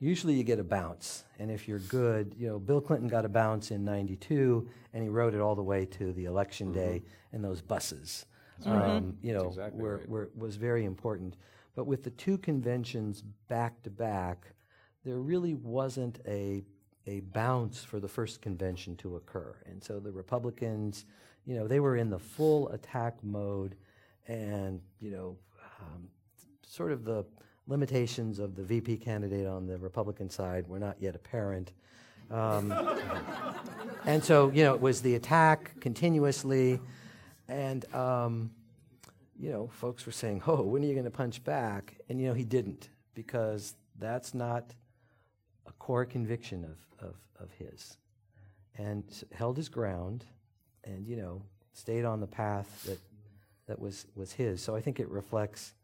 [0.02, 1.24] usually you get a bounce.
[1.38, 5.08] And if you're good, you know, Bill Clinton got a bounce in 92, and he
[5.08, 8.26] rode it all the way to the election day in those buses.
[8.66, 10.08] Um, you know, exactly were, right.
[10.08, 11.36] were, was very important.
[11.74, 14.52] But with the two conventions back to back,
[15.04, 16.62] there really wasn't a
[17.08, 19.56] a bounce for the first convention to occur.
[19.66, 21.04] And so the Republicans,
[21.44, 23.74] you know, they were in the full attack mode,
[24.28, 25.36] and you know,
[25.80, 26.08] um,
[26.64, 27.24] sort of the
[27.66, 31.72] limitations of the VP candidate on the Republican side were not yet apparent.
[32.31, 32.72] Um,
[34.07, 36.81] and so, you know, it was the attack continuously,
[37.48, 38.51] and um,
[39.38, 42.29] you know, folks were saying, "Oh, when are you going to punch back?" And you
[42.29, 44.75] know, he didn't because that's not
[45.66, 47.99] a core conviction of, of, of his,
[48.78, 50.24] and held his ground,
[50.84, 52.99] and you know, stayed on the path that
[53.66, 54.62] that was was his.
[54.62, 55.74] So I think it reflects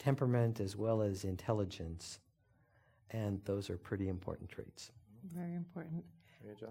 [0.00, 2.18] temperament as well as intelligence,
[3.10, 4.90] and those are pretty important traits.
[5.32, 6.04] Very important.
[6.44, 6.70] Yeah, John?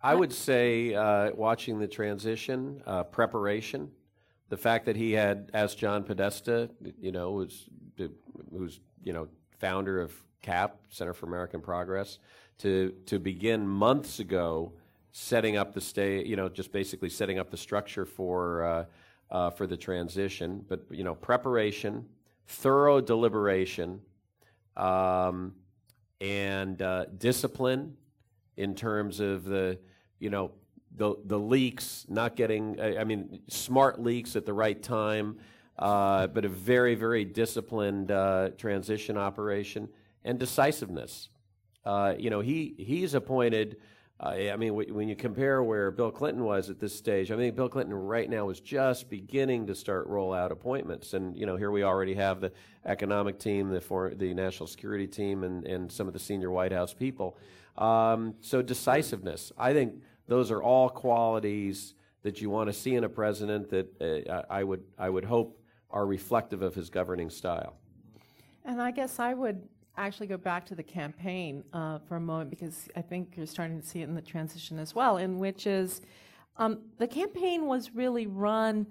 [0.00, 3.90] I would say, uh, watching the transition, uh, preparation,
[4.48, 7.68] the fact that he had asked John Podesta, you know, was
[8.50, 12.18] who's you know founder of CAP, Center for American Progress,
[12.58, 14.72] to to begin months ago
[15.12, 18.84] setting up the stay, you know, just basically setting up the structure for uh,
[19.30, 20.64] uh, for the transition.
[20.68, 22.06] But you know, preparation,
[22.46, 24.00] thorough deliberation,
[24.76, 25.54] um,
[26.20, 27.96] and uh, discipline
[28.56, 29.78] in terms of the
[30.18, 30.52] you know
[30.96, 35.38] the the leaks, not getting, I mean, smart leaks at the right time,
[35.78, 39.88] uh, but a very very disciplined uh, transition operation
[40.24, 41.28] and decisiveness.
[41.84, 43.76] Uh, you know, he he's appointed.
[44.20, 47.54] Uh, I mean, when you compare where Bill Clinton was at this stage, I mean,
[47.54, 51.56] Bill Clinton right now is just beginning to start roll out appointments, and you know,
[51.56, 52.52] here we already have the
[52.84, 56.72] economic team, the for, the national security team, and and some of the senior White
[56.72, 57.36] House people.
[57.76, 59.94] Um, so decisiveness, I think
[60.28, 64.62] those are all qualities that you want to see in a president that uh, I
[64.62, 65.58] would I would hope
[65.90, 67.74] are reflective of his governing style.
[68.64, 72.50] And I guess I would actually go back to the campaign uh, for a moment
[72.50, 75.66] because I think you're starting to see it in the transition as well, in which
[75.66, 76.00] is
[76.56, 78.86] um, the campaign was really run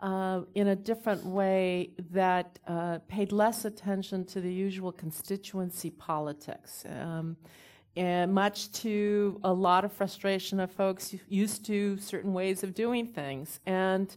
[0.00, 6.84] uh, in a different way that uh, paid less attention to the usual constituency politics.
[6.88, 7.36] Um,
[7.96, 13.06] and much to a lot of frustration of folks used to certain ways of doing
[13.06, 13.60] things.
[13.66, 14.14] And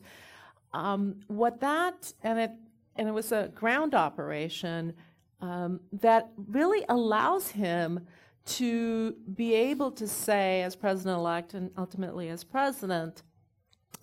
[0.73, 2.51] um, what that, and it,
[2.95, 4.93] and it was a ground operation
[5.41, 8.05] um, that really allows him
[8.45, 13.23] to be able to say, as president elect and ultimately as president,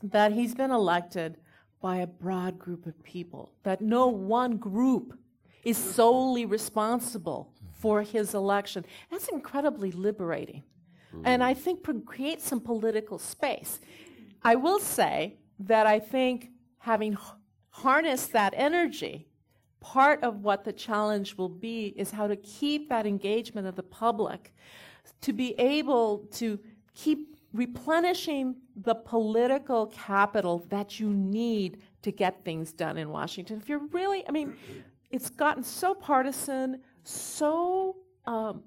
[0.03, 1.37] that he's been elected
[1.81, 5.19] by a broad group of people, that no one group
[5.65, 8.85] is solely responsible for his election.
[9.11, 10.63] That's incredibly liberating.
[11.25, 13.81] And I think pro- create some political space.
[14.43, 17.19] I will say that I think having h-
[17.71, 19.29] harnessed that energy,
[19.85, 23.83] part of what the challenge will be is how to keep that engagement of the
[23.83, 24.55] public,
[25.21, 26.59] to be able to
[26.95, 33.59] keep replenishing the political capital that you need to get things done in Washington.
[33.59, 34.57] If you're really, I mean,
[35.11, 38.63] it's gotten so partisan, so um,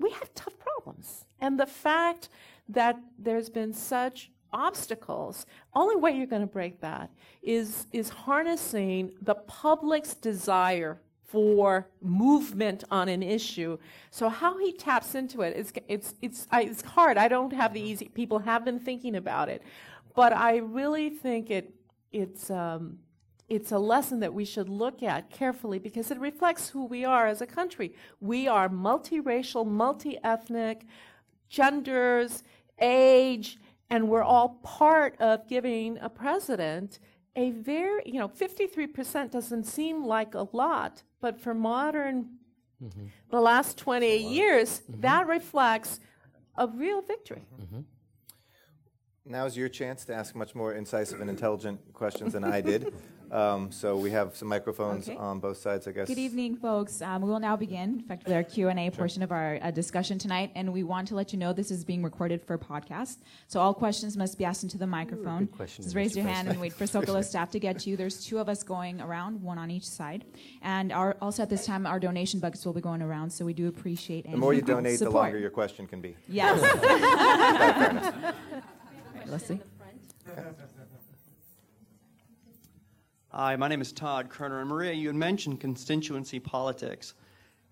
[0.00, 1.26] we have tough problems.
[1.38, 2.30] And the fact
[2.70, 7.10] that there's been such obstacles, only way you're going to break that
[7.42, 13.78] is, is harnessing the public's desire for movement on an issue.
[14.10, 17.18] So how he taps into it, it's, it's, it's, I, it's hard.
[17.18, 19.62] I don't have the easy, people have been thinking about it.
[20.14, 21.74] But I really think it,
[22.12, 22.98] it's, um,
[23.48, 27.26] it's a lesson that we should look at carefully because it reflects who we are
[27.26, 27.94] as a country.
[28.20, 30.84] We are multiracial, multi ethnic,
[31.48, 32.42] genders,
[32.78, 33.58] age,
[33.90, 36.98] and we're all part of giving a president
[37.36, 42.30] a very, you know, 53% doesn't seem like a lot, but for modern,
[42.82, 43.06] mm-hmm.
[43.30, 45.00] the last 28 years, mm-hmm.
[45.02, 46.00] that reflects
[46.56, 47.42] a real victory.
[47.60, 47.80] Mm-hmm.
[49.28, 52.92] Now's your chance to ask much more incisive and intelligent questions than I did.
[53.30, 55.18] Um, so we have some microphones okay.
[55.18, 56.08] on both sides, I guess.
[56.08, 57.02] Good evening, folks.
[57.02, 60.18] Um, we will now begin, effectively, our Q and A portion of our uh, discussion
[60.18, 63.18] tonight, and we want to let you know this is being recorded for podcast.
[63.46, 65.42] So all questions must be asked into the microphone.
[65.60, 67.98] Ooh, Just raise your hand and wait for Zócalo staff to get to you.
[67.98, 70.24] There's two of us going around, one on each side,
[70.62, 73.30] and our, also at this time, our donation buckets will be going around.
[73.30, 75.12] So we do appreciate the more you donate, support.
[75.12, 76.16] the longer your question can be.
[76.28, 76.58] Yes.
[83.30, 84.60] Hi, my name is Todd Kerner.
[84.60, 87.14] And Maria, you had mentioned constituency politics.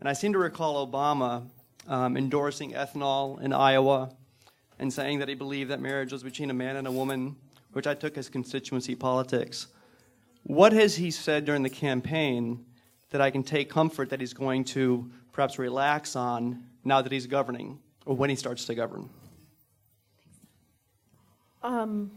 [0.00, 1.48] And I seem to recall Obama
[1.88, 4.10] um, endorsing ethanol in Iowa
[4.78, 7.36] and saying that he believed that marriage was between a man and a woman,
[7.72, 9.68] which I took as constituency politics.
[10.42, 12.64] What has he said during the campaign
[13.10, 17.26] that I can take comfort that he's going to perhaps relax on now that he's
[17.26, 19.08] governing or when he starts to govern?
[21.66, 22.12] Um,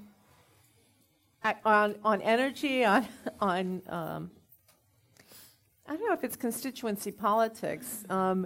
[1.65, 3.07] on, on energy, on,
[3.39, 4.31] on um,
[5.87, 8.03] I don't know if it's constituency politics.
[8.11, 8.45] Um,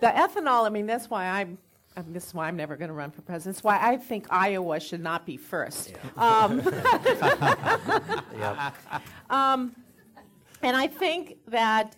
[0.00, 1.56] the ethanol, I mean, that's why I'm,
[1.96, 3.58] I mean, this is why I'm never going to run for president.
[3.58, 5.92] It's why I think Iowa should not be first.
[5.92, 6.40] Yeah.
[6.42, 6.60] Um,
[8.36, 8.74] yep.
[9.30, 9.76] um,
[10.62, 11.94] and I think that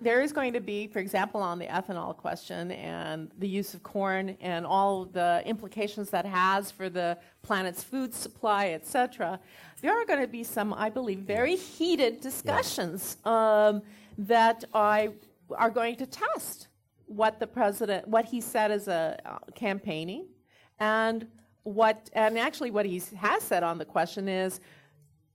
[0.00, 3.82] there is going to be, for example, on the ethanol question and the use of
[3.82, 9.40] corn and all the implications that has for the planet's food supply, etc.
[9.80, 13.82] there are going to be some, I believe, very heated discussions um,
[14.18, 15.10] that I,
[15.56, 16.68] are going to test
[17.06, 20.26] what the president, what he said as a uh, campaigning,
[20.80, 21.26] and
[21.62, 24.60] what, and actually what he has said on the question is,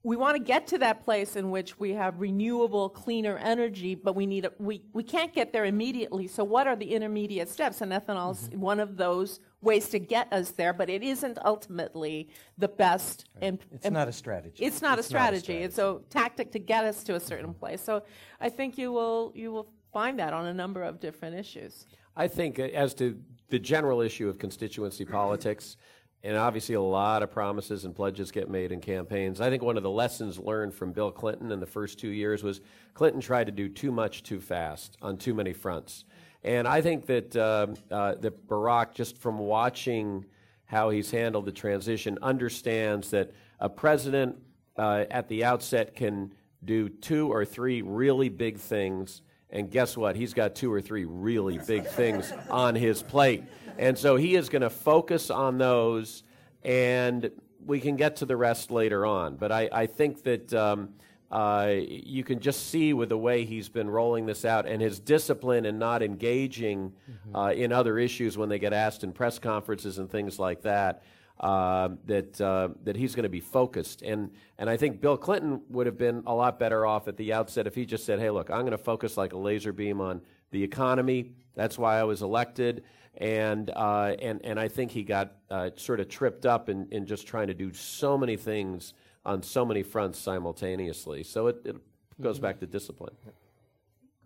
[0.04, 4.16] we want to get to that place in which we have renewable, cleaner energy, but
[4.16, 6.28] we need a, we, we can't get there immediately.
[6.28, 7.82] So, what are the intermediate steps?
[7.82, 12.30] And ethanol is one of those ways to get us there, but it isn't ultimately
[12.58, 13.26] the best.
[13.42, 14.64] And, It's and not a strategy.
[14.66, 15.58] It's not a strategy.
[15.58, 17.82] It's a tactic to get us to a certain place.
[17.82, 18.04] So,
[18.40, 21.86] I think you will you will find that on a number of different issues.
[22.16, 25.78] I think uh, as to the general issue of constituency politics,
[26.24, 29.42] and obviously a lot of promises and pledges get made in campaigns.
[29.42, 32.44] I think one of the lessons learned from Bill Clinton in the first two years
[32.44, 32.62] was
[32.94, 36.06] Clinton tried to do too much too fast on too many fronts.
[36.44, 40.26] And I think that, uh, uh, that Barack, just from watching
[40.66, 44.38] how he's handled the transition, understands that a president
[44.78, 49.22] uh, at the outset can do two or three really big things.
[49.50, 50.16] And guess what?
[50.16, 53.44] He's got two or three really big things on his plate.
[53.78, 56.24] And so he is going to focus on those,
[56.64, 57.32] and
[57.66, 59.36] we can get to the rest later on.
[59.36, 60.90] But I, I think that um,
[61.32, 65.00] uh, you can just see with the way he's been rolling this out and his
[65.00, 66.92] discipline and not engaging
[67.34, 71.04] uh, in other issues when they get asked in press conferences and things like that.
[71.40, 75.60] Uh, that uh, that he's going to be focused, and and I think Bill Clinton
[75.72, 78.30] would have been a lot better off at the outset if he just said, "Hey,
[78.30, 81.32] look, I'm going to focus like a laser beam on the economy.
[81.56, 82.84] That's why I was elected."
[83.18, 87.06] And uh, and and I think he got uh, sort of tripped up in, in
[87.06, 88.94] just trying to do so many things
[89.26, 91.24] on so many fronts simultaneously.
[91.24, 91.76] So it, it
[92.22, 93.14] goes back to discipline.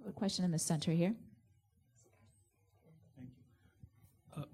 [0.07, 1.15] A question in the center here.
[3.17, 3.29] Thank
[4.35, 4.45] you uh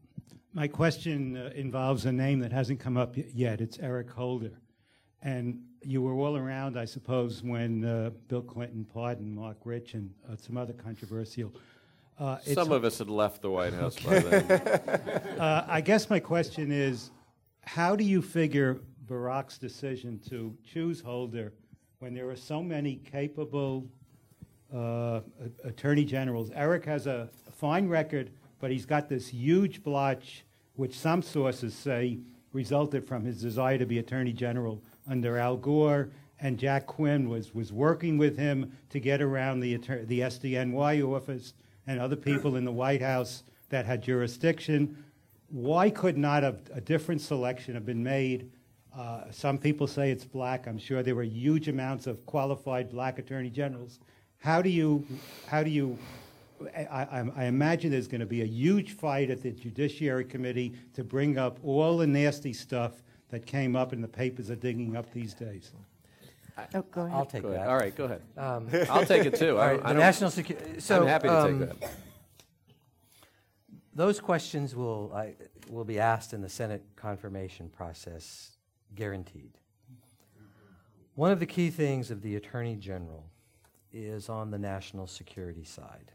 [0.53, 3.59] my question uh, involves a name that hasn't come up y- yet.
[3.59, 4.53] It's Eric Holder.
[5.21, 10.09] And you were all around, I suppose, when uh, Bill Clinton pardoned Marc Rich and
[10.27, 11.53] uh, some other controversial.
[12.21, 14.51] Uh, Some of us had left the White House by then.
[15.39, 17.09] uh, I guess my question is
[17.63, 21.51] how do you figure Barack's decision to choose Holder
[21.97, 23.87] when there are so many capable
[24.71, 25.21] uh,
[25.63, 26.51] attorney generals?
[26.53, 30.45] Eric has a fine record, but he's got this huge blotch,
[30.75, 32.19] which some sources say
[32.53, 36.11] resulted from his desire to be attorney general under Al Gore.
[36.39, 41.53] And Jack Quinn was, was working with him to get around the, the SDNY office
[41.91, 45.03] and other people in the White House that had jurisdiction.
[45.49, 48.49] Why could not a, a different selection have been made?
[48.97, 50.67] Uh, some people say it's black.
[50.67, 53.99] I'm sure there were huge amounts of qualified black attorney generals.
[54.39, 55.05] How do you,
[55.47, 55.97] how do you,
[56.75, 60.73] I, I, I imagine there's going to be a huge fight at the Judiciary Committee
[60.93, 64.95] to bring up all the nasty stuff that came up and the papers are digging
[64.95, 65.71] up these days.
[66.73, 67.17] Oh, go ahead.
[67.17, 67.61] I'll take Go ahead.
[67.61, 67.69] that.
[67.69, 68.21] All right, go ahead.
[68.37, 69.57] Um, I'll take it too.
[69.57, 70.79] all I, right, I the national security.
[70.79, 71.91] So I'm happy to um, take that.
[73.93, 75.35] Those questions will I,
[75.69, 78.57] will be asked in the Senate confirmation process,
[78.95, 79.57] guaranteed.
[81.15, 83.25] One of the key things of the Attorney General
[83.91, 86.11] is on the national security side.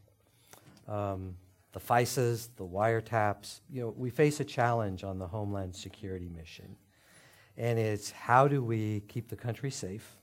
[0.87, 1.35] Um,
[1.73, 6.75] the FISAs, the wiretaps, you know, we face a challenge on the Homeland Security mission.
[7.55, 10.17] And it's how do we keep the country safe?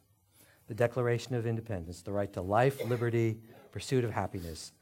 [0.69, 3.39] The Declaration of Independence, the right to life, liberty,
[3.71, 4.73] pursuit of happiness.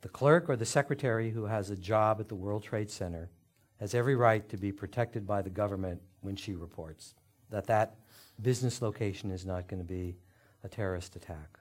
[0.00, 3.30] The clerk or the secretary who has a job at the World Trade Center
[3.78, 7.14] has every right to be protected by the government when she reports
[7.50, 7.96] that that
[8.40, 10.16] business location is not going to be
[10.64, 11.58] a terrorist attack.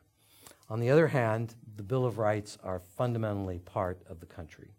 [0.69, 4.71] On the other hand, the Bill of Rights are fundamentally part of the country.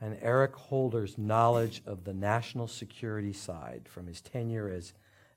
[0.00, 4.92] And Eric Holder's knowledge of the national security side from his tenure as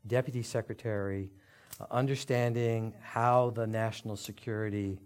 [0.06, 1.32] deputy secretary,
[1.92, 5.00] understanding how the national security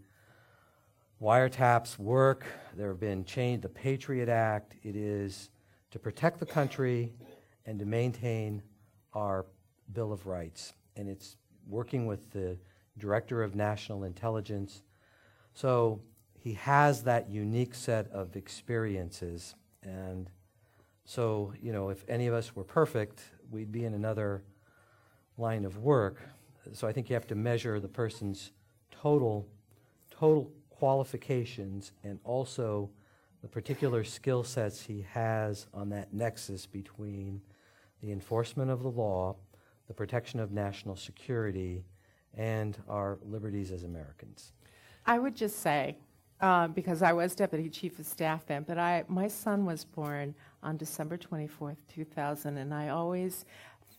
[1.22, 2.46] wiretaps work,
[2.76, 5.50] there have been changed, the Patriot Act, it is
[5.92, 7.14] to protect the country
[7.66, 8.62] and to maintain
[9.14, 9.46] our
[9.94, 10.74] Bill of Rights.
[10.96, 12.58] And it's working with the
[12.98, 14.82] Director of National Intelligence.
[15.54, 16.02] So
[16.40, 19.56] he has that unique set of experiences.
[19.84, 20.30] And
[21.06, 24.44] so, you know, if any of us were perfect, we'd be in another
[25.38, 26.20] line of work.
[26.74, 28.52] So I think you have to measure the person's
[28.92, 29.48] total,
[30.10, 32.90] total qualifications and also
[33.42, 37.42] the particular skill sets he has on that nexus between
[38.02, 39.36] the enforcement of the law,
[39.88, 41.84] the protection of national security,
[42.36, 44.54] and our liberties as Americans.
[45.06, 45.98] I would just say,
[46.40, 50.34] uh, because I was deputy chief of staff then, but I, my son was born
[50.64, 53.46] on December 24th, 2000, and I always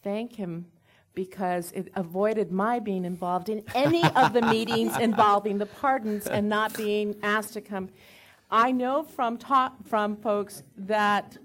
[0.03, 0.67] thank him
[1.15, 6.49] because it avoided my being involved in any of the meetings involving the pardons and
[6.49, 7.91] not being asked to come.
[8.51, 11.37] I know from talk, from folks that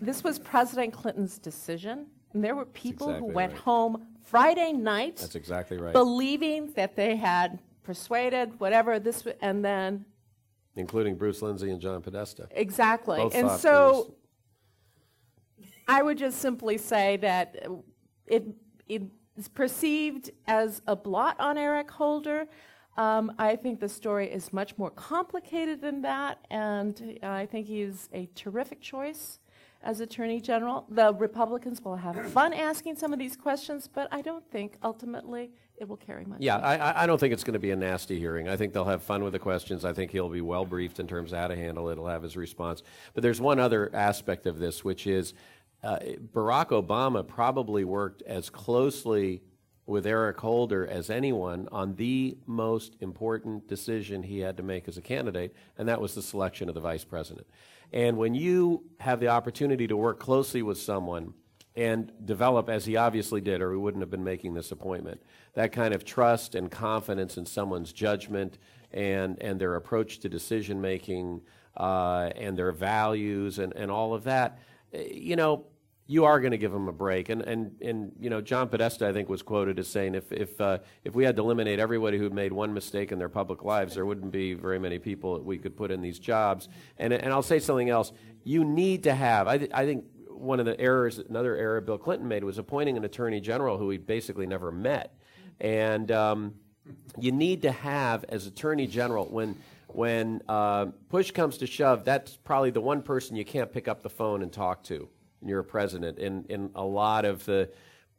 [0.00, 3.62] this was President Clinton's decision, and there were people who went right.
[3.62, 5.16] home Friday night.
[5.16, 5.92] That's exactly right.
[5.92, 10.04] Believing that they had persuaded whatever this, and then
[10.76, 12.48] including Bruce Lindsey and John Podesta.
[12.52, 14.14] Exactly, Both and so
[15.86, 17.66] I would just simply say that
[18.26, 18.44] it
[18.90, 22.46] is perceived as a blot on Eric Holder.
[22.96, 28.08] Um, I think the story is much more complicated than that, and I think he's
[28.12, 29.38] a terrific choice
[29.82, 30.84] as Attorney General.
[30.90, 35.52] The Republicans will have fun asking some of these questions, but I don't think ultimately
[35.78, 36.40] it will carry much.
[36.42, 38.48] Yeah, I, I don't think it's going to be a nasty hearing.
[38.48, 39.86] I think they'll have fun with the questions.
[39.86, 41.94] I think he'll be well briefed in terms of how to handle it.
[41.94, 42.82] He'll have his response.
[43.14, 45.32] But there's one other aspect of this, which is
[45.82, 45.98] uh,
[46.32, 49.42] Barack Obama probably worked as closely
[49.86, 54.96] with Eric Holder as anyone on the most important decision he had to make as
[54.96, 57.46] a candidate, and that was the selection of the vice president.
[57.92, 61.34] And when you have the opportunity to work closely with someone
[61.74, 65.20] and develop, as he obviously did, or he wouldn't have been making this appointment,
[65.54, 68.58] that kind of trust and confidence in someone's judgment
[68.92, 71.40] and, and their approach to decision making
[71.76, 74.58] uh, and their values and, and all of that,
[74.92, 75.64] eh, you know,
[76.10, 77.28] you are going to give them a break.
[77.28, 80.60] And, and, and you know, John Podesta, I think, was quoted as saying, if, if,
[80.60, 83.94] uh, if we had to eliminate everybody who'd made one mistake in their public lives,
[83.94, 86.68] there wouldn't be very many people that we could put in these jobs.
[86.98, 88.10] And, and I'll say something else.
[88.42, 91.96] You need to have, I, th- I think one of the errors, another error Bill
[91.96, 95.14] Clinton made was appointing an attorney general who he basically never met.
[95.60, 96.54] And um,
[97.20, 99.56] you need to have, as attorney general, when
[99.86, 104.02] when uh, push comes to shove, that's probably the one person you can't pick up
[104.02, 105.08] the phone and talk to
[105.44, 107.70] you're a president, and, and a lot of the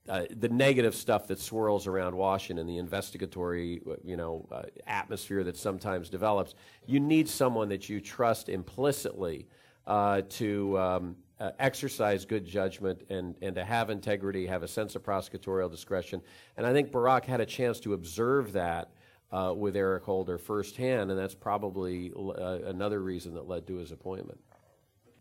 [0.10, 5.56] uh, the negative stuff that swirls around Washington, the investigatory, you know, uh, atmosphere that
[5.56, 6.56] sometimes develops,
[6.88, 9.48] you need someone that you trust implicitly
[9.86, 14.96] uh, to um, uh, exercise good judgment and, and to have integrity, have a sense
[14.96, 16.22] of prosecutorial discretion.
[16.58, 18.90] And I think Barack had a chance to observe that
[19.32, 23.92] uh, with Eric Holder firsthand, and that's probably uh, another reason that led to his
[23.92, 24.40] appointment.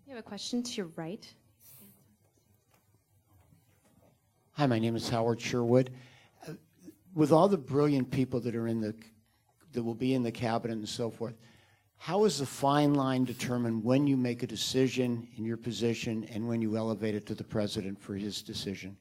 [0.06, 1.32] You have a question to your right.
[4.60, 5.88] Hi, my name is Howard Sherwood.
[6.46, 6.52] Uh,
[7.14, 8.94] with all the brilliant people that are in the
[9.72, 11.32] that will be in the cabinet and so forth,
[11.96, 16.46] how is the fine line determined when you make a decision in your position and
[16.46, 18.98] when you elevate it to the president for his decision?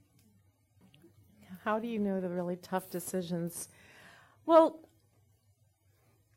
[1.65, 3.67] How do you know the really tough decisions?
[4.45, 4.79] Well,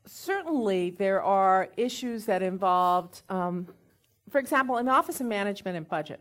[0.04, 3.68] certainly there are issues that involved, um,
[4.30, 6.20] for example, in Office of Management and Budget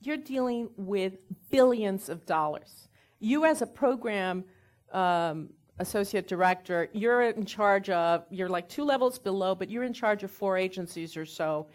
[0.00, 2.88] you're dealing with billions of dollars.
[3.18, 4.44] You, as a program
[4.92, 9.92] um, associate director, you're in charge of, you're like two levels below, but you're in
[9.92, 11.68] charge of four agencies or so.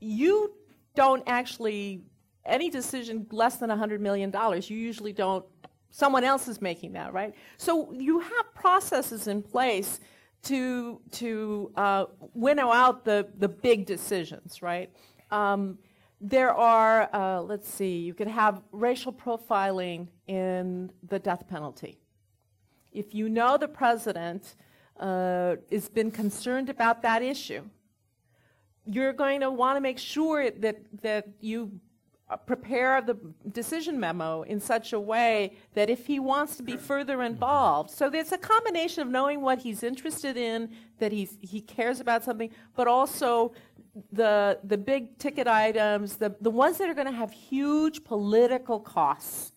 [0.00, 0.54] You
[0.94, 2.02] don't actually,
[2.44, 4.32] any decision less than $100 million,
[4.64, 5.44] you usually don't,
[5.90, 7.34] someone else is making that, right?
[7.56, 10.00] So you have processes in place
[10.44, 12.04] to, to uh,
[12.34, 14.90] winnow out the, the big decisions, right?
[15.30, 15.78] Um,
[16.20, 21.98] there are, uh, let's see, you could have racial profiling in the death penalty.
[22.92, 24.56] If you know the president
[24.98, 27.62] uh, has been concerned about that issue,
[28.84, 31.80] you're going to want to make sure that, that you
[32.46, 33.16] prepare the
[33.52, 38.10] decision memo in such a way that if he wants to be further involved, so
[38.10, 42.50] there's a combination of knowing what he's interested in, that he's, he cares about something,
[42.76, 43.52] but also
[44.12, 48.80] the, the big ticket items, the, the ones that are going to have huge political
[48.80, 49.52] costs.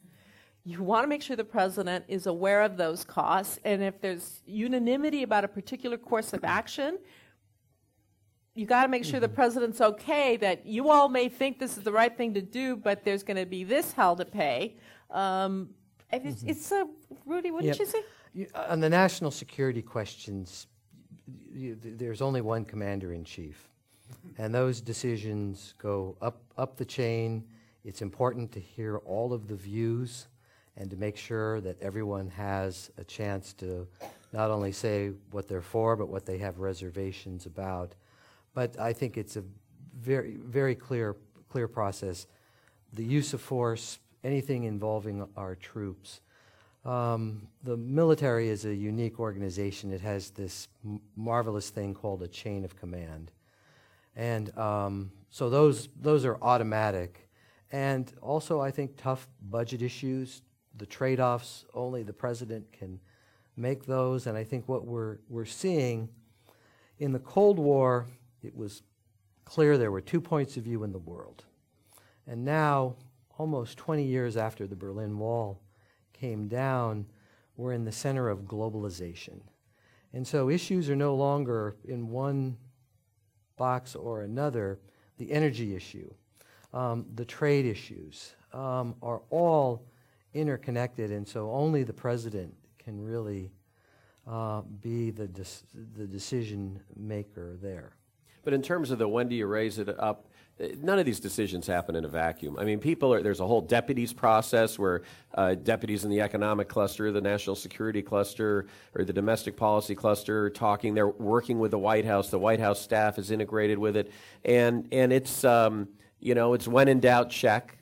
[0.64, 4.42] You want to make sure the president is aware of those costs, and if there's
[4.46, 7.00] unanimity about a particular course of action,
[8.54, 9.36] you got to make sure the mm-hmm.
[9.36, 13.04] president's okay that you all may think this is the right thing to do, but
[13.04, 14.76] there's going to be this hell to pay.
[15.10, 15.70] Um,
[16.12, 16.50] it's, mm-hmm.
[16.50, 16.88] it's a
[17.26, 17.50] Rudy.
[17.50, 17.78] What yep.
[17.78, 18.04] did you say?
[18.34, 20.68] You, on the national security questions,
[21.52, 23.71] you, there's only one commander in chief
[24.38, 27.44] and those decisions go up, up the chain.
[27.84, 30.28] It's important to hear all of the views
[30.78, 33.88] and to make sure that everyone has a chance to
[34.32, 37.96] not only say what they're for, but what they have reservations about.
[38.54, 39.44] But I think it's a
[40.00, 41.16] very, very clear,
[41.50, 42.28] clear process.
[42.94, 46.22] The use of force, anything involving our troops.
[46.86, 49.92] Um, the military is a unique organization.
[49.92, 53.32] It has this m- marvelous thing called a chain of command.
[54.16, 57.30] And um, so those, those are automatic.
[57.72, 60.42] And also, I think tough budget issues,
[60.76, 63.00] the trade offs, only the president can
[63.56, 64.28] make those.
[64.28, 66.10] And I think what we're, we're seeing
[67.00, 68.08] in the Cold War,
[68.44, 68.84] it was
[69.46, 71.46] clear there were two points of view in the world.
[72.28, 72.96] And now,
[73.38, 75.62] almost 20 years after the Berlin Wall
[76.14, 77.08] came down,
[77.56, 79.42] we're in the center of globalization.
[80.14, 82.58] And so issues are no longer in one
[83.62, 84.80] box or another.
[85.20, 86.12] The energy issue,
[86.74, 89.86] um, the trade issues um, are all
[90.34, 93.52] interconnected, and so only the president can really
[94.28, 95.28] uh, be the,
[95.96, 97.98] the decision maker there.
[98.44, 100.31] But in terms of the when do you raise it up,
[100.82, 102.58] none of these decisions happen in a vacuum.
[102.60, 105.02] I mean, people are, there's a whole deputies process where
[105.34, 110.46] uh, deputies in the economic cluster, the national security cluster, or the domestic policy cluster
[110.46, 110.94] are talking.
[110.94, 112.30] They're working with the White House.
[112.30, 114.12] The White House staff is integrated with it.
[114.46, 115.88] And, and it's, um,
[116.20, 117.78] you know, it's when in doubt, check.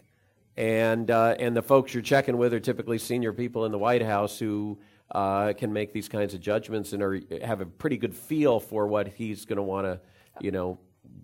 [0.55, 4.03] And, uh, and the folks you're checking with are typically senior people in the White
[4.03, 4.77] House who
[5.11, 8.87] uh, can make these kinds of judgments and are, have a pretty good feel for
[8.87, 9.99] what he's going to want to,
[10.41, 10.77] you know,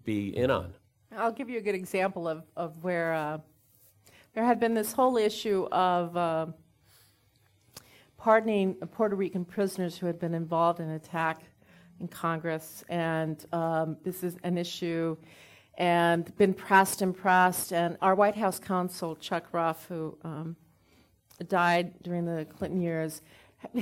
[0.04, 0.74] be in on.
[1.18, 3.38] I'll give you a good example of, of where uh,
[4.34, 6.48] there had been this whole issue of uh,
[8.18, 11.44] pardoning Puerto Rican prisoners who had been involved in attack
[12.00, 12.84] in Congress.
[12.90, 15.16] And um, this is an issue
[15.78, 17.72] and been pressed and pressed.
[17.72, 20.56] And our White House counsel, Chuck Ruff, who um,
[21.48, 23.22] died during the Clinton years,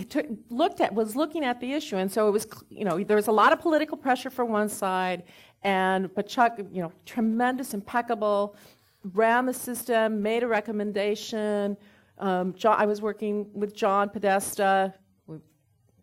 [0.10, 3.18] took, looked at was looking at the issue, and so it was you know there
[3.18, 5.24] was a lot of political pressure for one side,
[5.64, 8.56] and but Chuck you know tremendous, impeccable,
[9.14, 11.78] ran the system, made a recommendation.
[12.18, 14.94] Um, John, I was working with John Podesta,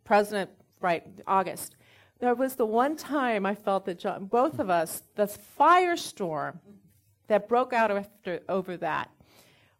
[0.04, 0.50] President,
[0.80, 1.76] right August.
[2.18, 5.26] There was the one time I felt that John, both of us, the
[5.58, 6.58] firestorm
[7.28, 9.10] that broke out after, over that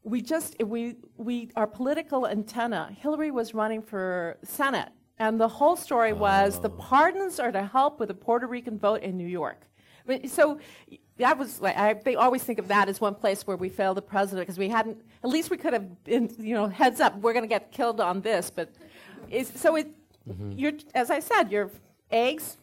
[0.02, 2.94] we just we we our political antenna.
[2.98, 6.62] Hillary was running for Senate, and the whole story was oh.
[6.62, 9.66] the pardons are to help with the Puerto Rican vote in New York.
[10.26, 10.58] So
[11.18, 13.96] that was like I, they always think of that as one place where we failed
[13.96, 14.98] the president because we hadn't.
[15.22, 17.16] At least we could have been, you know, heads up.
[17.18, 18.72] We're going to get killed on this, but
[19.54, 19.88] so it.
[20.28, 20.52] Mm-hmm.
[20.52, 21.70] You're as I said, your
[22.10, 22.56] eggs.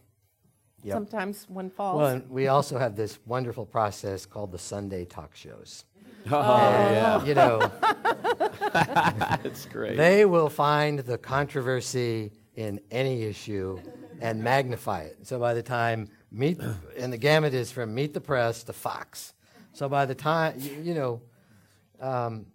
[0.83, 0.93] Yep.
[0.93, 1.97] Sometimes one falls.
[1.97, 5.85] Well, we also have this wonderful process called the Sunday talk shows.
[6.29, 6.57] Oh,
[6.91, 7.23] yeah.
[7.23, 7.59] You know,
[8.73, 9.95] that's great.
[9.95, 13.79] They will find the controversy in any issue
[14.19, 15.25] and magnify it.
[15.25, 16.59] So by the time meet,
[16.97, 19.33] and the gamut is from Meet the Press to Fox.
[19.73, 21.21] So by the time you, you know,
[21.99, 22.45] um,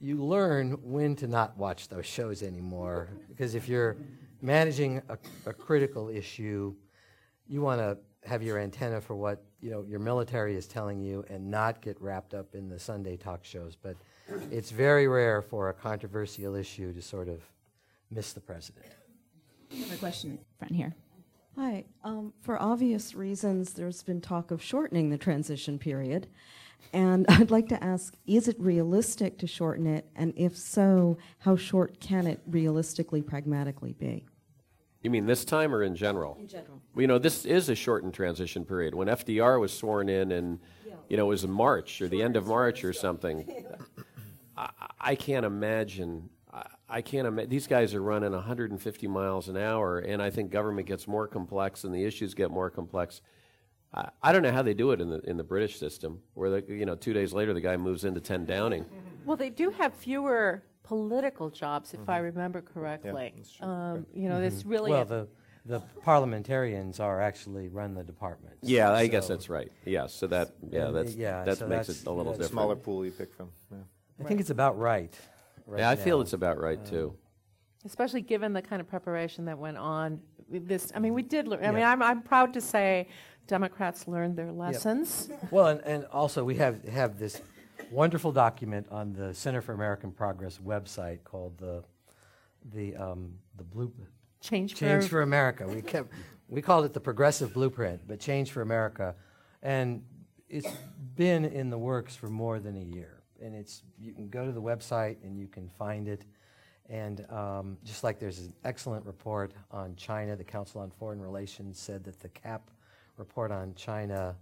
[0.00, 3.96] you learn when to not watch those shows anymore because if you're
[4.42, 5.16] managing a,
[5.46, 6.74] a critical issue,
[7.48, 7.96] you want to
[8.28, 12.00] have your antenna for what you know your military is telling you and not get
[12.00, 13.76] wrapped up in the Sunday talk shows.
[13.76, 13.96] But
[14.50, 17.42] it's very rare for a controversial issue to sort of
[18.10, 18.86] miss the president.
[19.72, 20.94] I have a question, front here.
[21.56, 21.84] Hi.
[22.04, 26.26] Um, for obvious reasons, there's been talk of shortening the transition period.
[26.92, 30.06] And I'd like to ask is it realistic to shorten it?
[30.14, 34.26] And if so, how short can it realistically, pragmatically be?
[35.02, 36.36] You mean this time or in general?
[36.38, 36.82] In general.
[36.94, 38.94] Well, you know, this is a shortened transition period.
[38.94, 40.94] When FDR was sworn in, and yeah.
[41.08, 43.64] you know, it was in March or the end of March or something.
[44.56, 46.28] I, I, can't imagine.
[46.88, 47.50] I, I can't imagine.
[47.50, 51.84] These guys are running 150 miles an hour, and I think government gets more complex
[51.84, 53.22] and the issues get more complex.
[53.92, 56.60] I, I don't know how they do it in the in the British system, where
[56.60, 58.84] the, you know, two days later the guy moves into 10 Downing.
[59.24, 62.26] Well, they do have fewer political jobs, if I mm-hmm.
[62.26, 63.34] remember correctly.
[63.60, 65.28] Um, You know, it's really, Well, the,
[65.64, 68.58] the parliamentarians are actually run the departments.
[68.62, 69.72] Yeah, I guess that's right.
[69.84, 72.52] Yes, so that, yeah, that's, yeah, that so makes that's- it a little that's different.
[72.52, 73.50] Smaller pool you pick from.
[73.70, 73.78] Yeah.
[74.20, 75.12] I think it's about right.
[75.66, 77.14] Right Yeah, I feel it's about right, too.
[77.84, 80.92] especially given the kind of preparation that went on this.
[80.94, 83.08] I mean, we did learn, I mean, I'm, I'm proud to say
[83.46, 85.28] Democrats learned their lessons.
[85.50, 87.40] Well, and, and also we have, have this
[87.90, 91.82] wonderful document on the Center for American Progress website called the,
[92.72, 93.92] the, um, the blue,
[94.40, 95.66] Change for, Change for America.
[95.66, 96.12] We kept,
[96.48, 99.14] we called it the Progressive Blueprint, but Change for America,
[99.62, 100.02] and
[100.48, 100.72] it's
[101.16, 103.15] been in the works for more than a year.
[103.42, 106.24] And it's you can go to the website and you can find it.
[106.88, 111.78] And um, just like there's an excellent report on China, the Council on Foreign Relations
[111.78, 112.70] said that the CAP
[113.16, 114.36] report on China,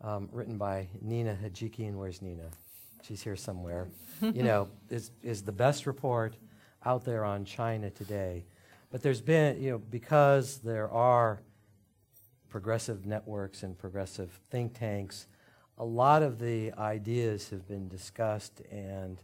[0.00, 2.48] um, written by Nina Hachigian, where's Nina?
[3.02, 3.88] She's here somewhere.
[4.20, 6.36] you know, is is the best report
[6.84, 8.44] out there on China today.
[8.90, 11.40] But there's been, you know, because there are
[12.48, 15.26] progressive networks and progressive think tanks,
[15.78, 19.20] a lot of the ideas have been discussed, and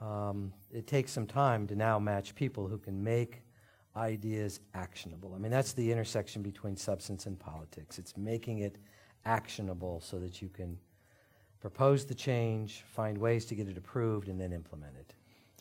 [0.00, 3.42] um, it takes some time to now match people who can make
[3.96, 5.34] ideas actionable.
[5.34, 7.98] I mean, that's the intersection between substance and politics.
[7.98, 8.76] It's making it
[9.24, 10.78] actionable so that you can
[11.60, 15.14] propose the change, find ways to get it approved, and then implement it.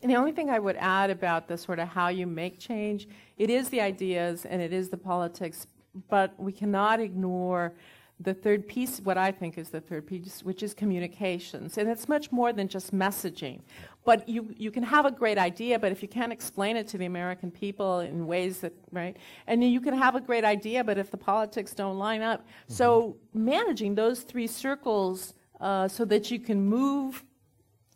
[0.03, 3.07] And the only thing I would add about the sort of how you make change,
[3.37, 5.65] it is the ideas and it is the politics,
[6.07, 7.73] but we cannot ignore
[8.19, 11.77] the third piece, what I think is the third piece, which is communications.
[11.77, 13.61] And it's much more than just messaging.
[14.05, 16.97] But you, you can have a great idea, but if you can't explain it to
[16.97, 19.15] the American people in ways that, right?
[19.45, 22.41] And you can have a great idea, but if the politics don't line up.
[22.41, 22.73] Mm-hmm.
[22.73, 27.23] So managing those three circles uh, so that you can move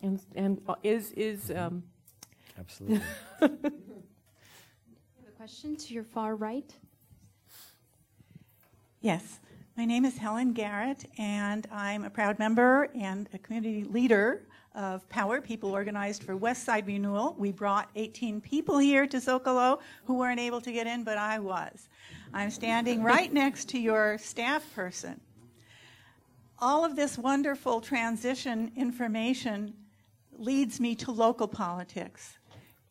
[0.03, 1.59] and, and uh, is, is mm-hmm.
[1.59, 1.83] um,
[2.59, 3.01] Absolutely.
[3.41, 3.49] a
[5.35, 6.71] question to your far right.
[9.01, 9.39] Yes.
[9.81, 14.43] My name is Helen Garrett, and I'm a proud member and a community leader
[14.75, 17.35] of Power, People Organized for West Side Renewal.
[17.39, 21.39] We brought 18 people here to Zocalo who weren't able to get in, but I
[21.39, 21.89] was.
[22.31, 25.19] I'm standing right next to your staff person.
[26.59, 29.73] All of this wonderful transition information
[30.37, 32.37] leads me to local politics.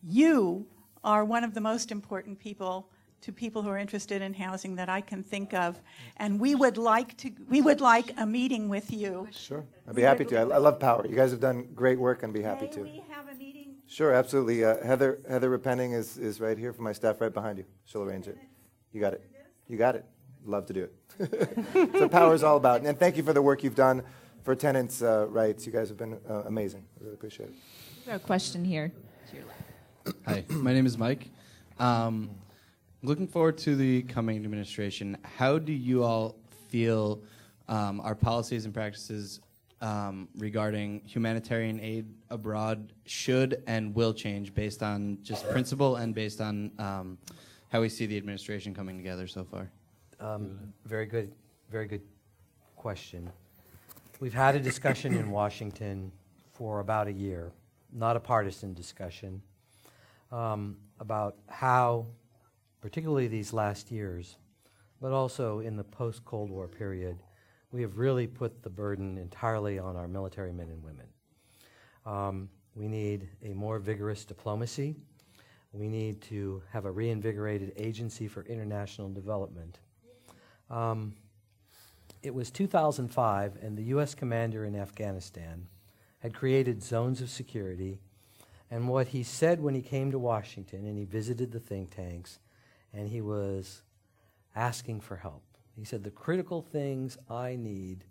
[0.03, 0.67] You
[1.05, 2.91] are one of the most important people
[3.23, 5.81] to people who are interested in housing that I can think of,
[6.17, 7.31] and we would like to.
[7.49, 9.29] We would like a meeting with you.
[9.31, 10.39] Sure, I'd be happy to.
[10.39, 11.07] I, I love Power.
[11.07, 12.83] You guys have done great work, and be happy May to.
[12.83, 13.75] we have a meeting?
[13.87, 14.65] Sure, absolutely.
[14.65, 17.65] Uh, Heather Heather Repenning is, is right here for my staff, right behind you.
[17.85, 18.39] She'll arrange it.
[18.93, 19.31] You got it.
[19.69, 20.05] You got it.
[20.45, 21.93] Love to do it.
[21.99, 22.83] so Power is all about.
[22.83, 24.03] And thank you for the work you've done
[24.43, 25.67] for tenants' uh, rights.
[25.67, 26.85] You guys have been uh, amazing.
[26.99, 28.11] I really appreciate it.
[28.11, 28.93] a question here.
[30.27, 31.29] Hi, my name is Mike.
[31.79, 32.31] Um,
[33.03, 35.17] looking forward to the coming administration.
[35.23, 36.37] How do you all
[36.69, 37.23] feel
[37.69, 39.41] um, our policies and practices
[39.81, 46.41] um, regarding humanitarian aid abroad should and will change based on just principle and based
[46.41, 47.19] on um,
[47.71, 49.71] how we see the administration coming together so far?
[50.21, 51.33] Um, very good,
[51.71, 52.03] very good
[52.77, 53.31] question.
[54.19, 56.13] We've had a discussion in Washington
[56.53, 57.53] for about a year,
[57.91, 59.41] not a partisan discussion,
[60.31, 62.05] um, about how
[62.81, 64.37] particularly these last years,
[65.01, 67.23] but also in the post Cold War period,
[67.73, 71.07] we have really put the burden entirely on our military men and women.
[72.05, 74.97] Um, we need a more vigorous diplomacy.
[75.73, 79.79] We need to have a reinvigorated agency for international development.
[80.69, 81.15] Um,
[82.23, 84.15] it was 2005, and the U.S.
[84.15, 85.67] commander in Afghanistan
[86.19, 88.01] had created zones of security.
[88.71, 92.39] And what he said when he came to Washington and he visited the think tanks
[92.93, 93.83] and he was
[94.55, 95.43] asking for help.
[95.77, 98.05] He said, The critical things I need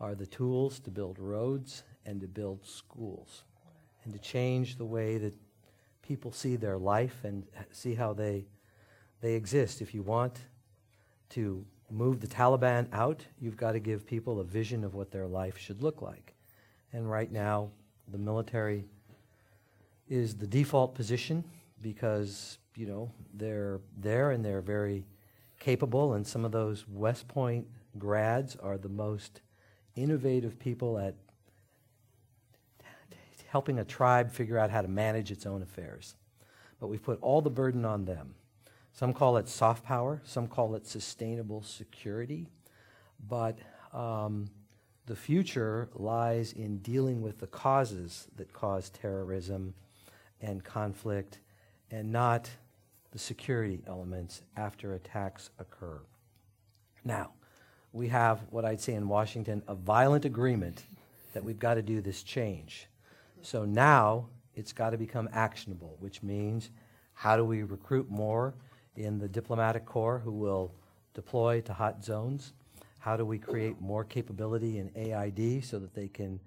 [0.00, 3.44] are the tools to build roads and to build schools
[4.04, 5.34] and to change the way that
[6.02, 8.46] people see their life and see how they,
[9.20, 9.80] they exist.
[9.80, 10.40] If you want
[11.30, 15.26] to move the Taliban out, you've got to give people a vision of what their
[15.26, 16.34] life should look like.
[16.92, 17.70] And right now,
[18.08, 18.84] the military
[20.08, 21.44] is the default position
[21.80, 25.04] because you know, they're there and they're very
[25.60, 27.66] capable, and some of those West Point
[27.98, 29.40] grads are the most
[29.94, 31.14] innovative people at
[33.52, 36.14] helping a tribe figure out how to manage its own affairs.
[36.80, 38.34] But we've put all the burden on them.
[38.94, 42.48] Some call it soft power, some call it sustainable security.
[43.28, 43.58] But
[43.92, 44.48] um,
[45.06, 49.74] the future lies in dealing with the causes that cause terrorism
[50.40, 51.38] and conflict
[51.92, 52.50] and not
[53.12, 56.00] the security elements after attacks occur.
[57.04, 57.32] Now,
[57.92, 60.84] we have what I'd say in Washington a violent agreement
[61.34, 62.88] that we've got to do this change.
[63.42, 66.70] So now it's got to become actionable, which means
[67.12, 68.54] how do we recruit more
[68.96, 70.72] in the diplomatic corps who will
[71.12, 72.54] deploy to hot zones?
[72.98, 76.40] How do we create more capability in AID so that they can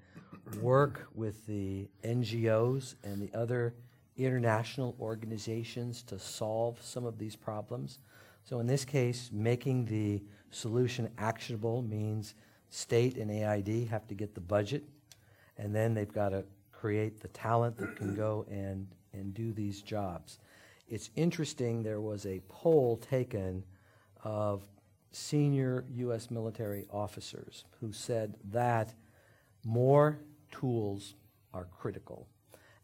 [0.61, 3.75] work with the NGOs and the other
[4.17, 7.99] international organizations to solve some of these problems.
[8.43, 12.35] So, in this case, making the solution actionable means
[12.69, 14.83] state and AID have to get the budget,
[15.57, 19.81] and then they've got to create the talent that can go and, and do these
[19.81, 20.39] jobs.
[20.87, 23.63] It's interesting, there was a poll taken
[24.23, 24.63] of
[25.11, 26.29] senior U.S.
[26.29, 28.93] military officers who said that
[29.63, 30.19] more
[30.51, 31.15] tools
[31.53, 32.27] are critical.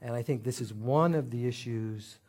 [0.01, 2.19] And I think this is one of the issues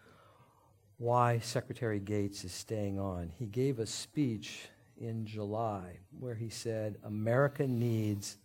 [0.99, 3.33] why Secretary Gates is staying on.
[3.39, 4.68] He gave a speech
[5.01, 8.39] in July where he said America needs,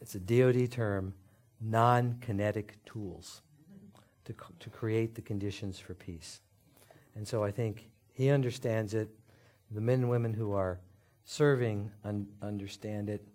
[0.00, 1.14] it's a DoD term,
[1.60, 3.42] non kinetic tools
[4.26, 6.40] to, to create the conditions for peace.
[7.16, 9.08] And so I think he understands it.
[9.70, 10.78] The men and women who are
[11.24, 13.26] serving un- understand it.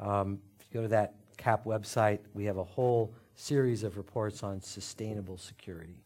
[0.00, 4.42] Um, if you go to that CAP website, we have a whole series of reports
[4.42, 6.02] on sustainable security.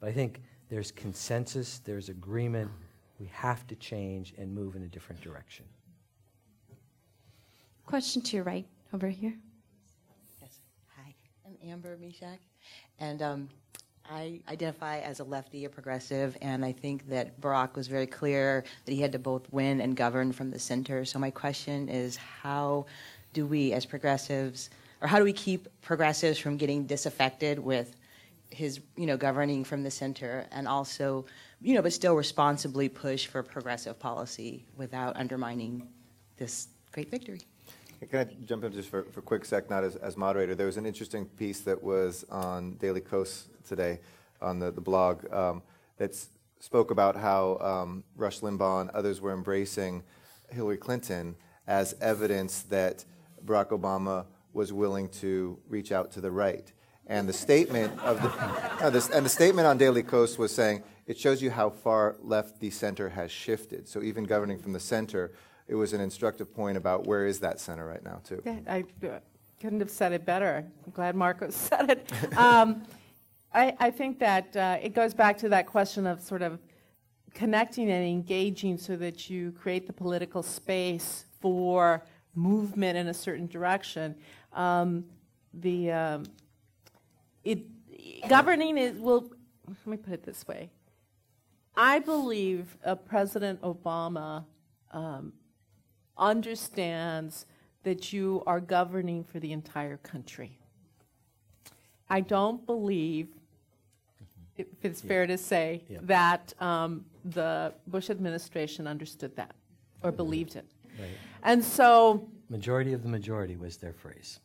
[0.00, 2.70] But I think there's consensus, there's agreement.
[3.18, 5.64] We have to change and move in a different direction.
[7.86, 9.34] Question to your right over here.
[10.40, 10.60] Yes.
[10.96, 11.14] Hi,
[11.46, 12.38] I'm Amber Mishak,
[12.98, 13.48] and um,
[14.10, 18.64] I identify as a lefty, a progressive, and I think that Barack was very clear
[18.84, 21.04] that he had to both win and govern from the center.
[21.04, 22.86] So my question is, how
[23.32, 24.70] do we, as progressives,
[25.04, 27.94] or how do we keep progressives from getting disaffected with
[28.48, 31.26] his, you know, governing from the center, and also,
[31.60, 35.86] you know, but still responsibly push for progressive policy without undermining
[36.38, 37.40] this great victory?
[38.10, 40.54] Can I jump in just for, for a quick sec, not as, as moderator?
[40.54, 44.00] There was an interesting piece that was on Daily Kos today
[44.40, 45.62] on the, the blog um,
[45.98, 46.16] that
[46.60, 50.02] spoke about how um, Rush Limbaugh and others were embracing
[50.50, 51.36] Hillary Clinton
[51.66, 53.04] as evidence that
[53.44, 54.24] Barack Obama
[54.54, 56.72] was willing to reach out to the right.
[57.06, 61.42] And the statement of the, and the statement on Daily Kos was saying it shows
[61.42, 63.88] you how far left the center has shifted.
[63.88, 65.32] So even governing from the center,
[65.68, 68.40] it was an instructive point about where is that center right now, too.
[68.44, 69.18] Yeah, I uh,
[69.60, 70.64] couldn't have said it better.
[70.86, 72.38] I'm glad Markos said it.
[72.38, 72.84] Um,
[73.52, 76.58] I, I, think that uh, it goes back to that question of sort of
[77.34, 83.46] connecting and engaging so that you create the political space for movement in a certain
[83.46, 84.14] direction.
[84.54, 85.04] Um,
[85.52, 86.24] the um,
[87.44, 87.60] it,
[88.28, 89.30] governing is will.
[89.66, 90.70] Let me put it this way.
[91.76, 94.44] I believe uh, President Obama
[94.92, 95.32] um,
[96.16, 97.46] understands
[97.82, 100.58] that you are governing for the entire country.
[102.08, 103.28] I don't believe,
[104.56, 105.08] if it's yeah.
[105.08, 105.98] fair to say, yeah.
[106.02, 109.54] that um, the Bush administration understood that
[110.02, 110.66] or believed it.
[110.98, 111.08] Right.
[111.42, 112.28] And so.
[112.48, 114.40] Majority of the majority was their phrase.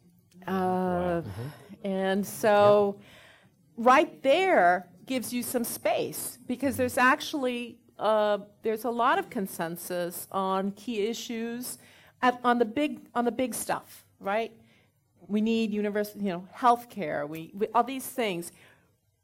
[0.50, 1.22] Uh, wow.
[1.22, 1.88] mm-hmm.
[1.88, 3.00] And so,
[3.78, 10.28] right there gives you some space because there's actually uh, there's a lot of consensus
[10.32, 11.78] on key issues
[12.22, 14.54] at, on the big on the big stuff, right?
[15.28, 17.28] We need universal, you know, health care.
[17.28, 18.52] We, we all these things.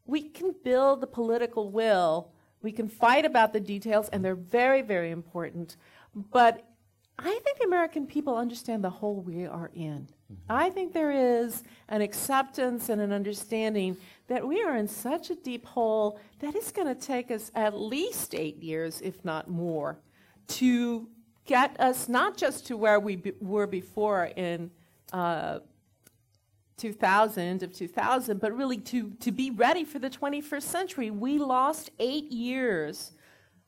[0.06, 2.32] We can build the political will.
[2.62, 5.78] We can fight about the details, and they're very, very important.
[6.32, 6.68] But
[7.18, 10.08] I think the American people understand the hole we are in.
[10.32, 10.52] Mm-hmm.
[10.52, 13.98] I think there is an acceptance and an understanding
[14.28, 17.78] that we are in such a deep hole that it's going to take us at
[17.78, 19.98] least eight years, if not more,
[20.48, 21.08] to
[21.46, 24.72] get us not just to where we were before in
[25.14, 25.60] uh,
[26.78, 31.10] 2000 of 2000, but really to, to be ready for the 21st century.
[31.12, 33.12] We lost eight years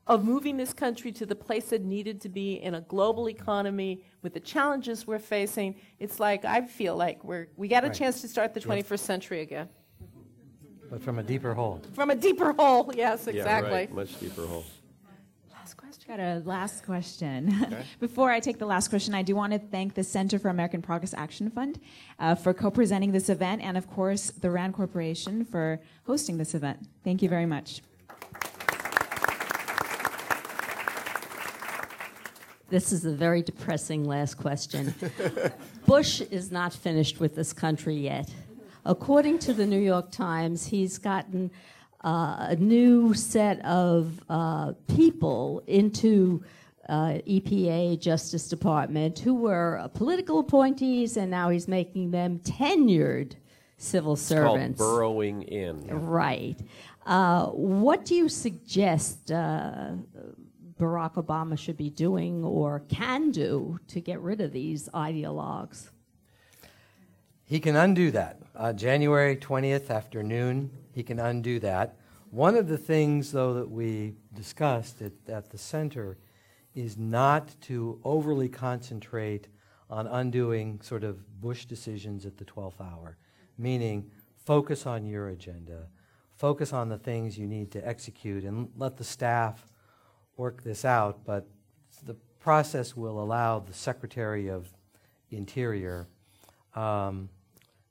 [0.08, 4.04] of moving this country to the place it needed to be in a global economy
[4.22, 5.76] with the challenges we're facing.
[6.00, 7.96] It's like I feel like we're we got a right.
[7.96, 9.00] chance to start the 21st yep.
[9.00, 9.70] century again.
[10.90, 11.82] But from a deeper hole.
[11.94, 13.72] From a deeper hole, yes, exactly.
[13.72, 13.94] Yeah, right.
[13.94, 14.64] Much deeper hole.
[15.52, 16.04] Last question.
[16.08, 17.54] Got a last question.
[17.64, 17.84] Okay.
[18.00, 20.82] Before I take the last question, I do want to thank the Center for American
[20.82, 21.82] Progress Action Fund
[22.20, 26.88] uh, for co-presenting this event, and of course the Rand Corporation for hosting this event.
[27.04, 27.82] Thank you very much.
[32.70, 34.94] This is a very depressing last question.
[35.86, 38.30] Bush is not finished with this country yet.
[38.86, 41.50] According to the New York Times, he's gotten
[42.04, 46.44] uh, a new set of uh, people into
[46.90, 53.34] uh, EPA, Justice Department, who were political appointees, and now he's making them tenured
[53.78, 54.80] civil it's servants.
[54.80, 55.88] Called burrowing in.
[55.88, 56.60] Right.
[57.06, 59.92] Uh, what do you suggest uh,
[60.80, 65.90] Barack Obama should be doing or can do to get rid of these ideologues?
[67.46, 68.40] He can undo that.
[68.56, 71.96] Uh, January 20th afternoon, he can undo that.
[72.30, 76.18] One of the things, though, that we discussed at, at the center
[76.76, 79.48] is not to overly concentrate
[79.90, 83.18] on undoing sort of Bush decisions at the 12th hour,
[83.58, 85.88] meaning focus on your agenda,
[86.36, 89.66] focus on the things you need to execute, and let the staff
[90.38, 91.26] work this out.
[91.26, 91.48] But
[92.06, 94.68] the process will allow the Secretary of
[95.32, 96.08] Interior
[96.76, 97.30] um,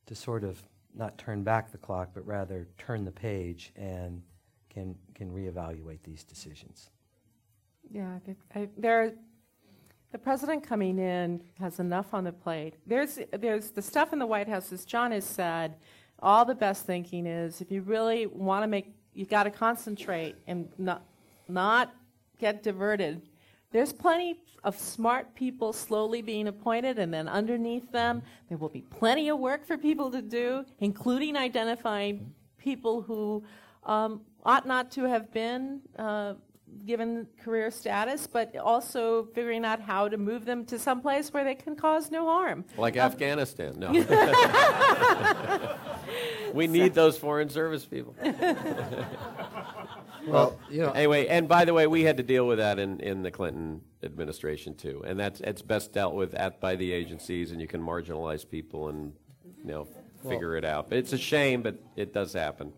[0.07, 0.63] to sort of
[0.95, 4.23] not turn back the clock, but rather turn the page and
[4.71, 6.91] can can reevaluate these decisions.
[7.91, 8.19] Yeah,
[8.55, 9.13] I, there.
[10.13, 12.75] The president coming in has enough on the plate.
[12.87, 15.77] There's there's the stuff in the White House, as John has said.
[16.21, 20.37] All the best thinking is if you really want to make, you got to concentrate
[20.47, 21.03] and not
[21.49, 21.95] not
[22.39, 23.21] get diverted
[23.73, 28.81] there's plenty of smart people slowly being appointed, and then underneath them, there will be
[28.83, 33.45] plenty of work for people to do, including identifying people who
[33.85, 36.35] um, ought not to have been uh,
[36.85, 41.45] given career status, but also figuring out how to move them to some place where
[41.45, 42.65] they can cause no harm.
[42.77, 43.75] Like Um, Afghanistan.
[43.79, 43.93] No.
[46.55, 48.15] we need those foreign service people.
[50.27, 53.01] Well, you know- Anyway, and by the way, we had to deal with that in,
[53.01, 57.51] in the Clinton administration too, and that's it's best dealt with at by the agencies,
[57.53, 59.13] and you can marginalize people and
[59.59, 59.89] you know
[60.29, 60.89] figure it out.
[60.89, 62.73] But it's a shame, but it does happen.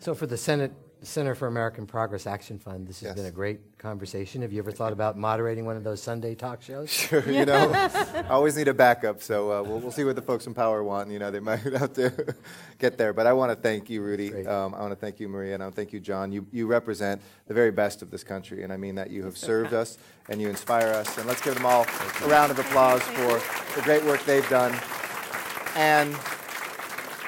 [0.00, 0.72] So for the Senate
[1.02, 4.42] Center for American Progress Action Fund, this has been a great conversation.
[4.42, 6.90] Have you ever thought about moderating one of those Sunday talk shows?
[7.02, 10.22] Sure, you know, I always need a backup, so uh, we'll, we'll see what the
[10.22, 11.10] folks in power want.
[11.10, 12.34] You know, they might have to
[12.78, 13.12] get there.
[13.12, 14.46] But I want to thank you, Rudy.
[14.46, 16.30] Um, I want to thank you, Maria, and I want to thank you, John.
[16.30, 19.36] You, you represent the very best of this country, and I mean that you have
[19.36, 19.98] served us
[20.28, 21.18] and you inspire us.
[21.18, 21.84] And let's give them all
[22.22, 23.40] a round of applause for
[23.74, 24.78] the great work they've done.
[25.74, 26.16] And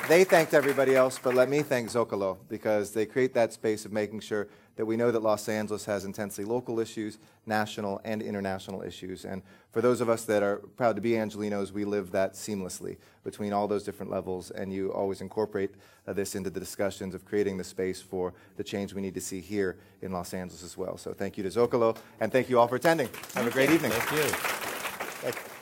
[0.08, 3.92] they thanked everybody else, but let me thank Zócalo because they create that space of
[3.92, 8.82] making sure that we know that Los Angeles has intensely local issues, national and international
[8.82, 9.24] issues.
[9.24, 12.96] And for those of us that are proud to be Angelenos, we live that seamlessly
[13.22, 15.70] between all those different levels, and you always incorporate
[16.06, 19.20] uh, this into the discussions of creating the space for the change we need to
[19.20, 20.96] see here in Los Angeles as well.
[20.96, 23.08] So thank you to Zócalo, and thank you all for attending.
[23.34, 23.92] Have a great evening.
[23.92, 24.28] Thank you.
[24.28, 25.53] Thank you.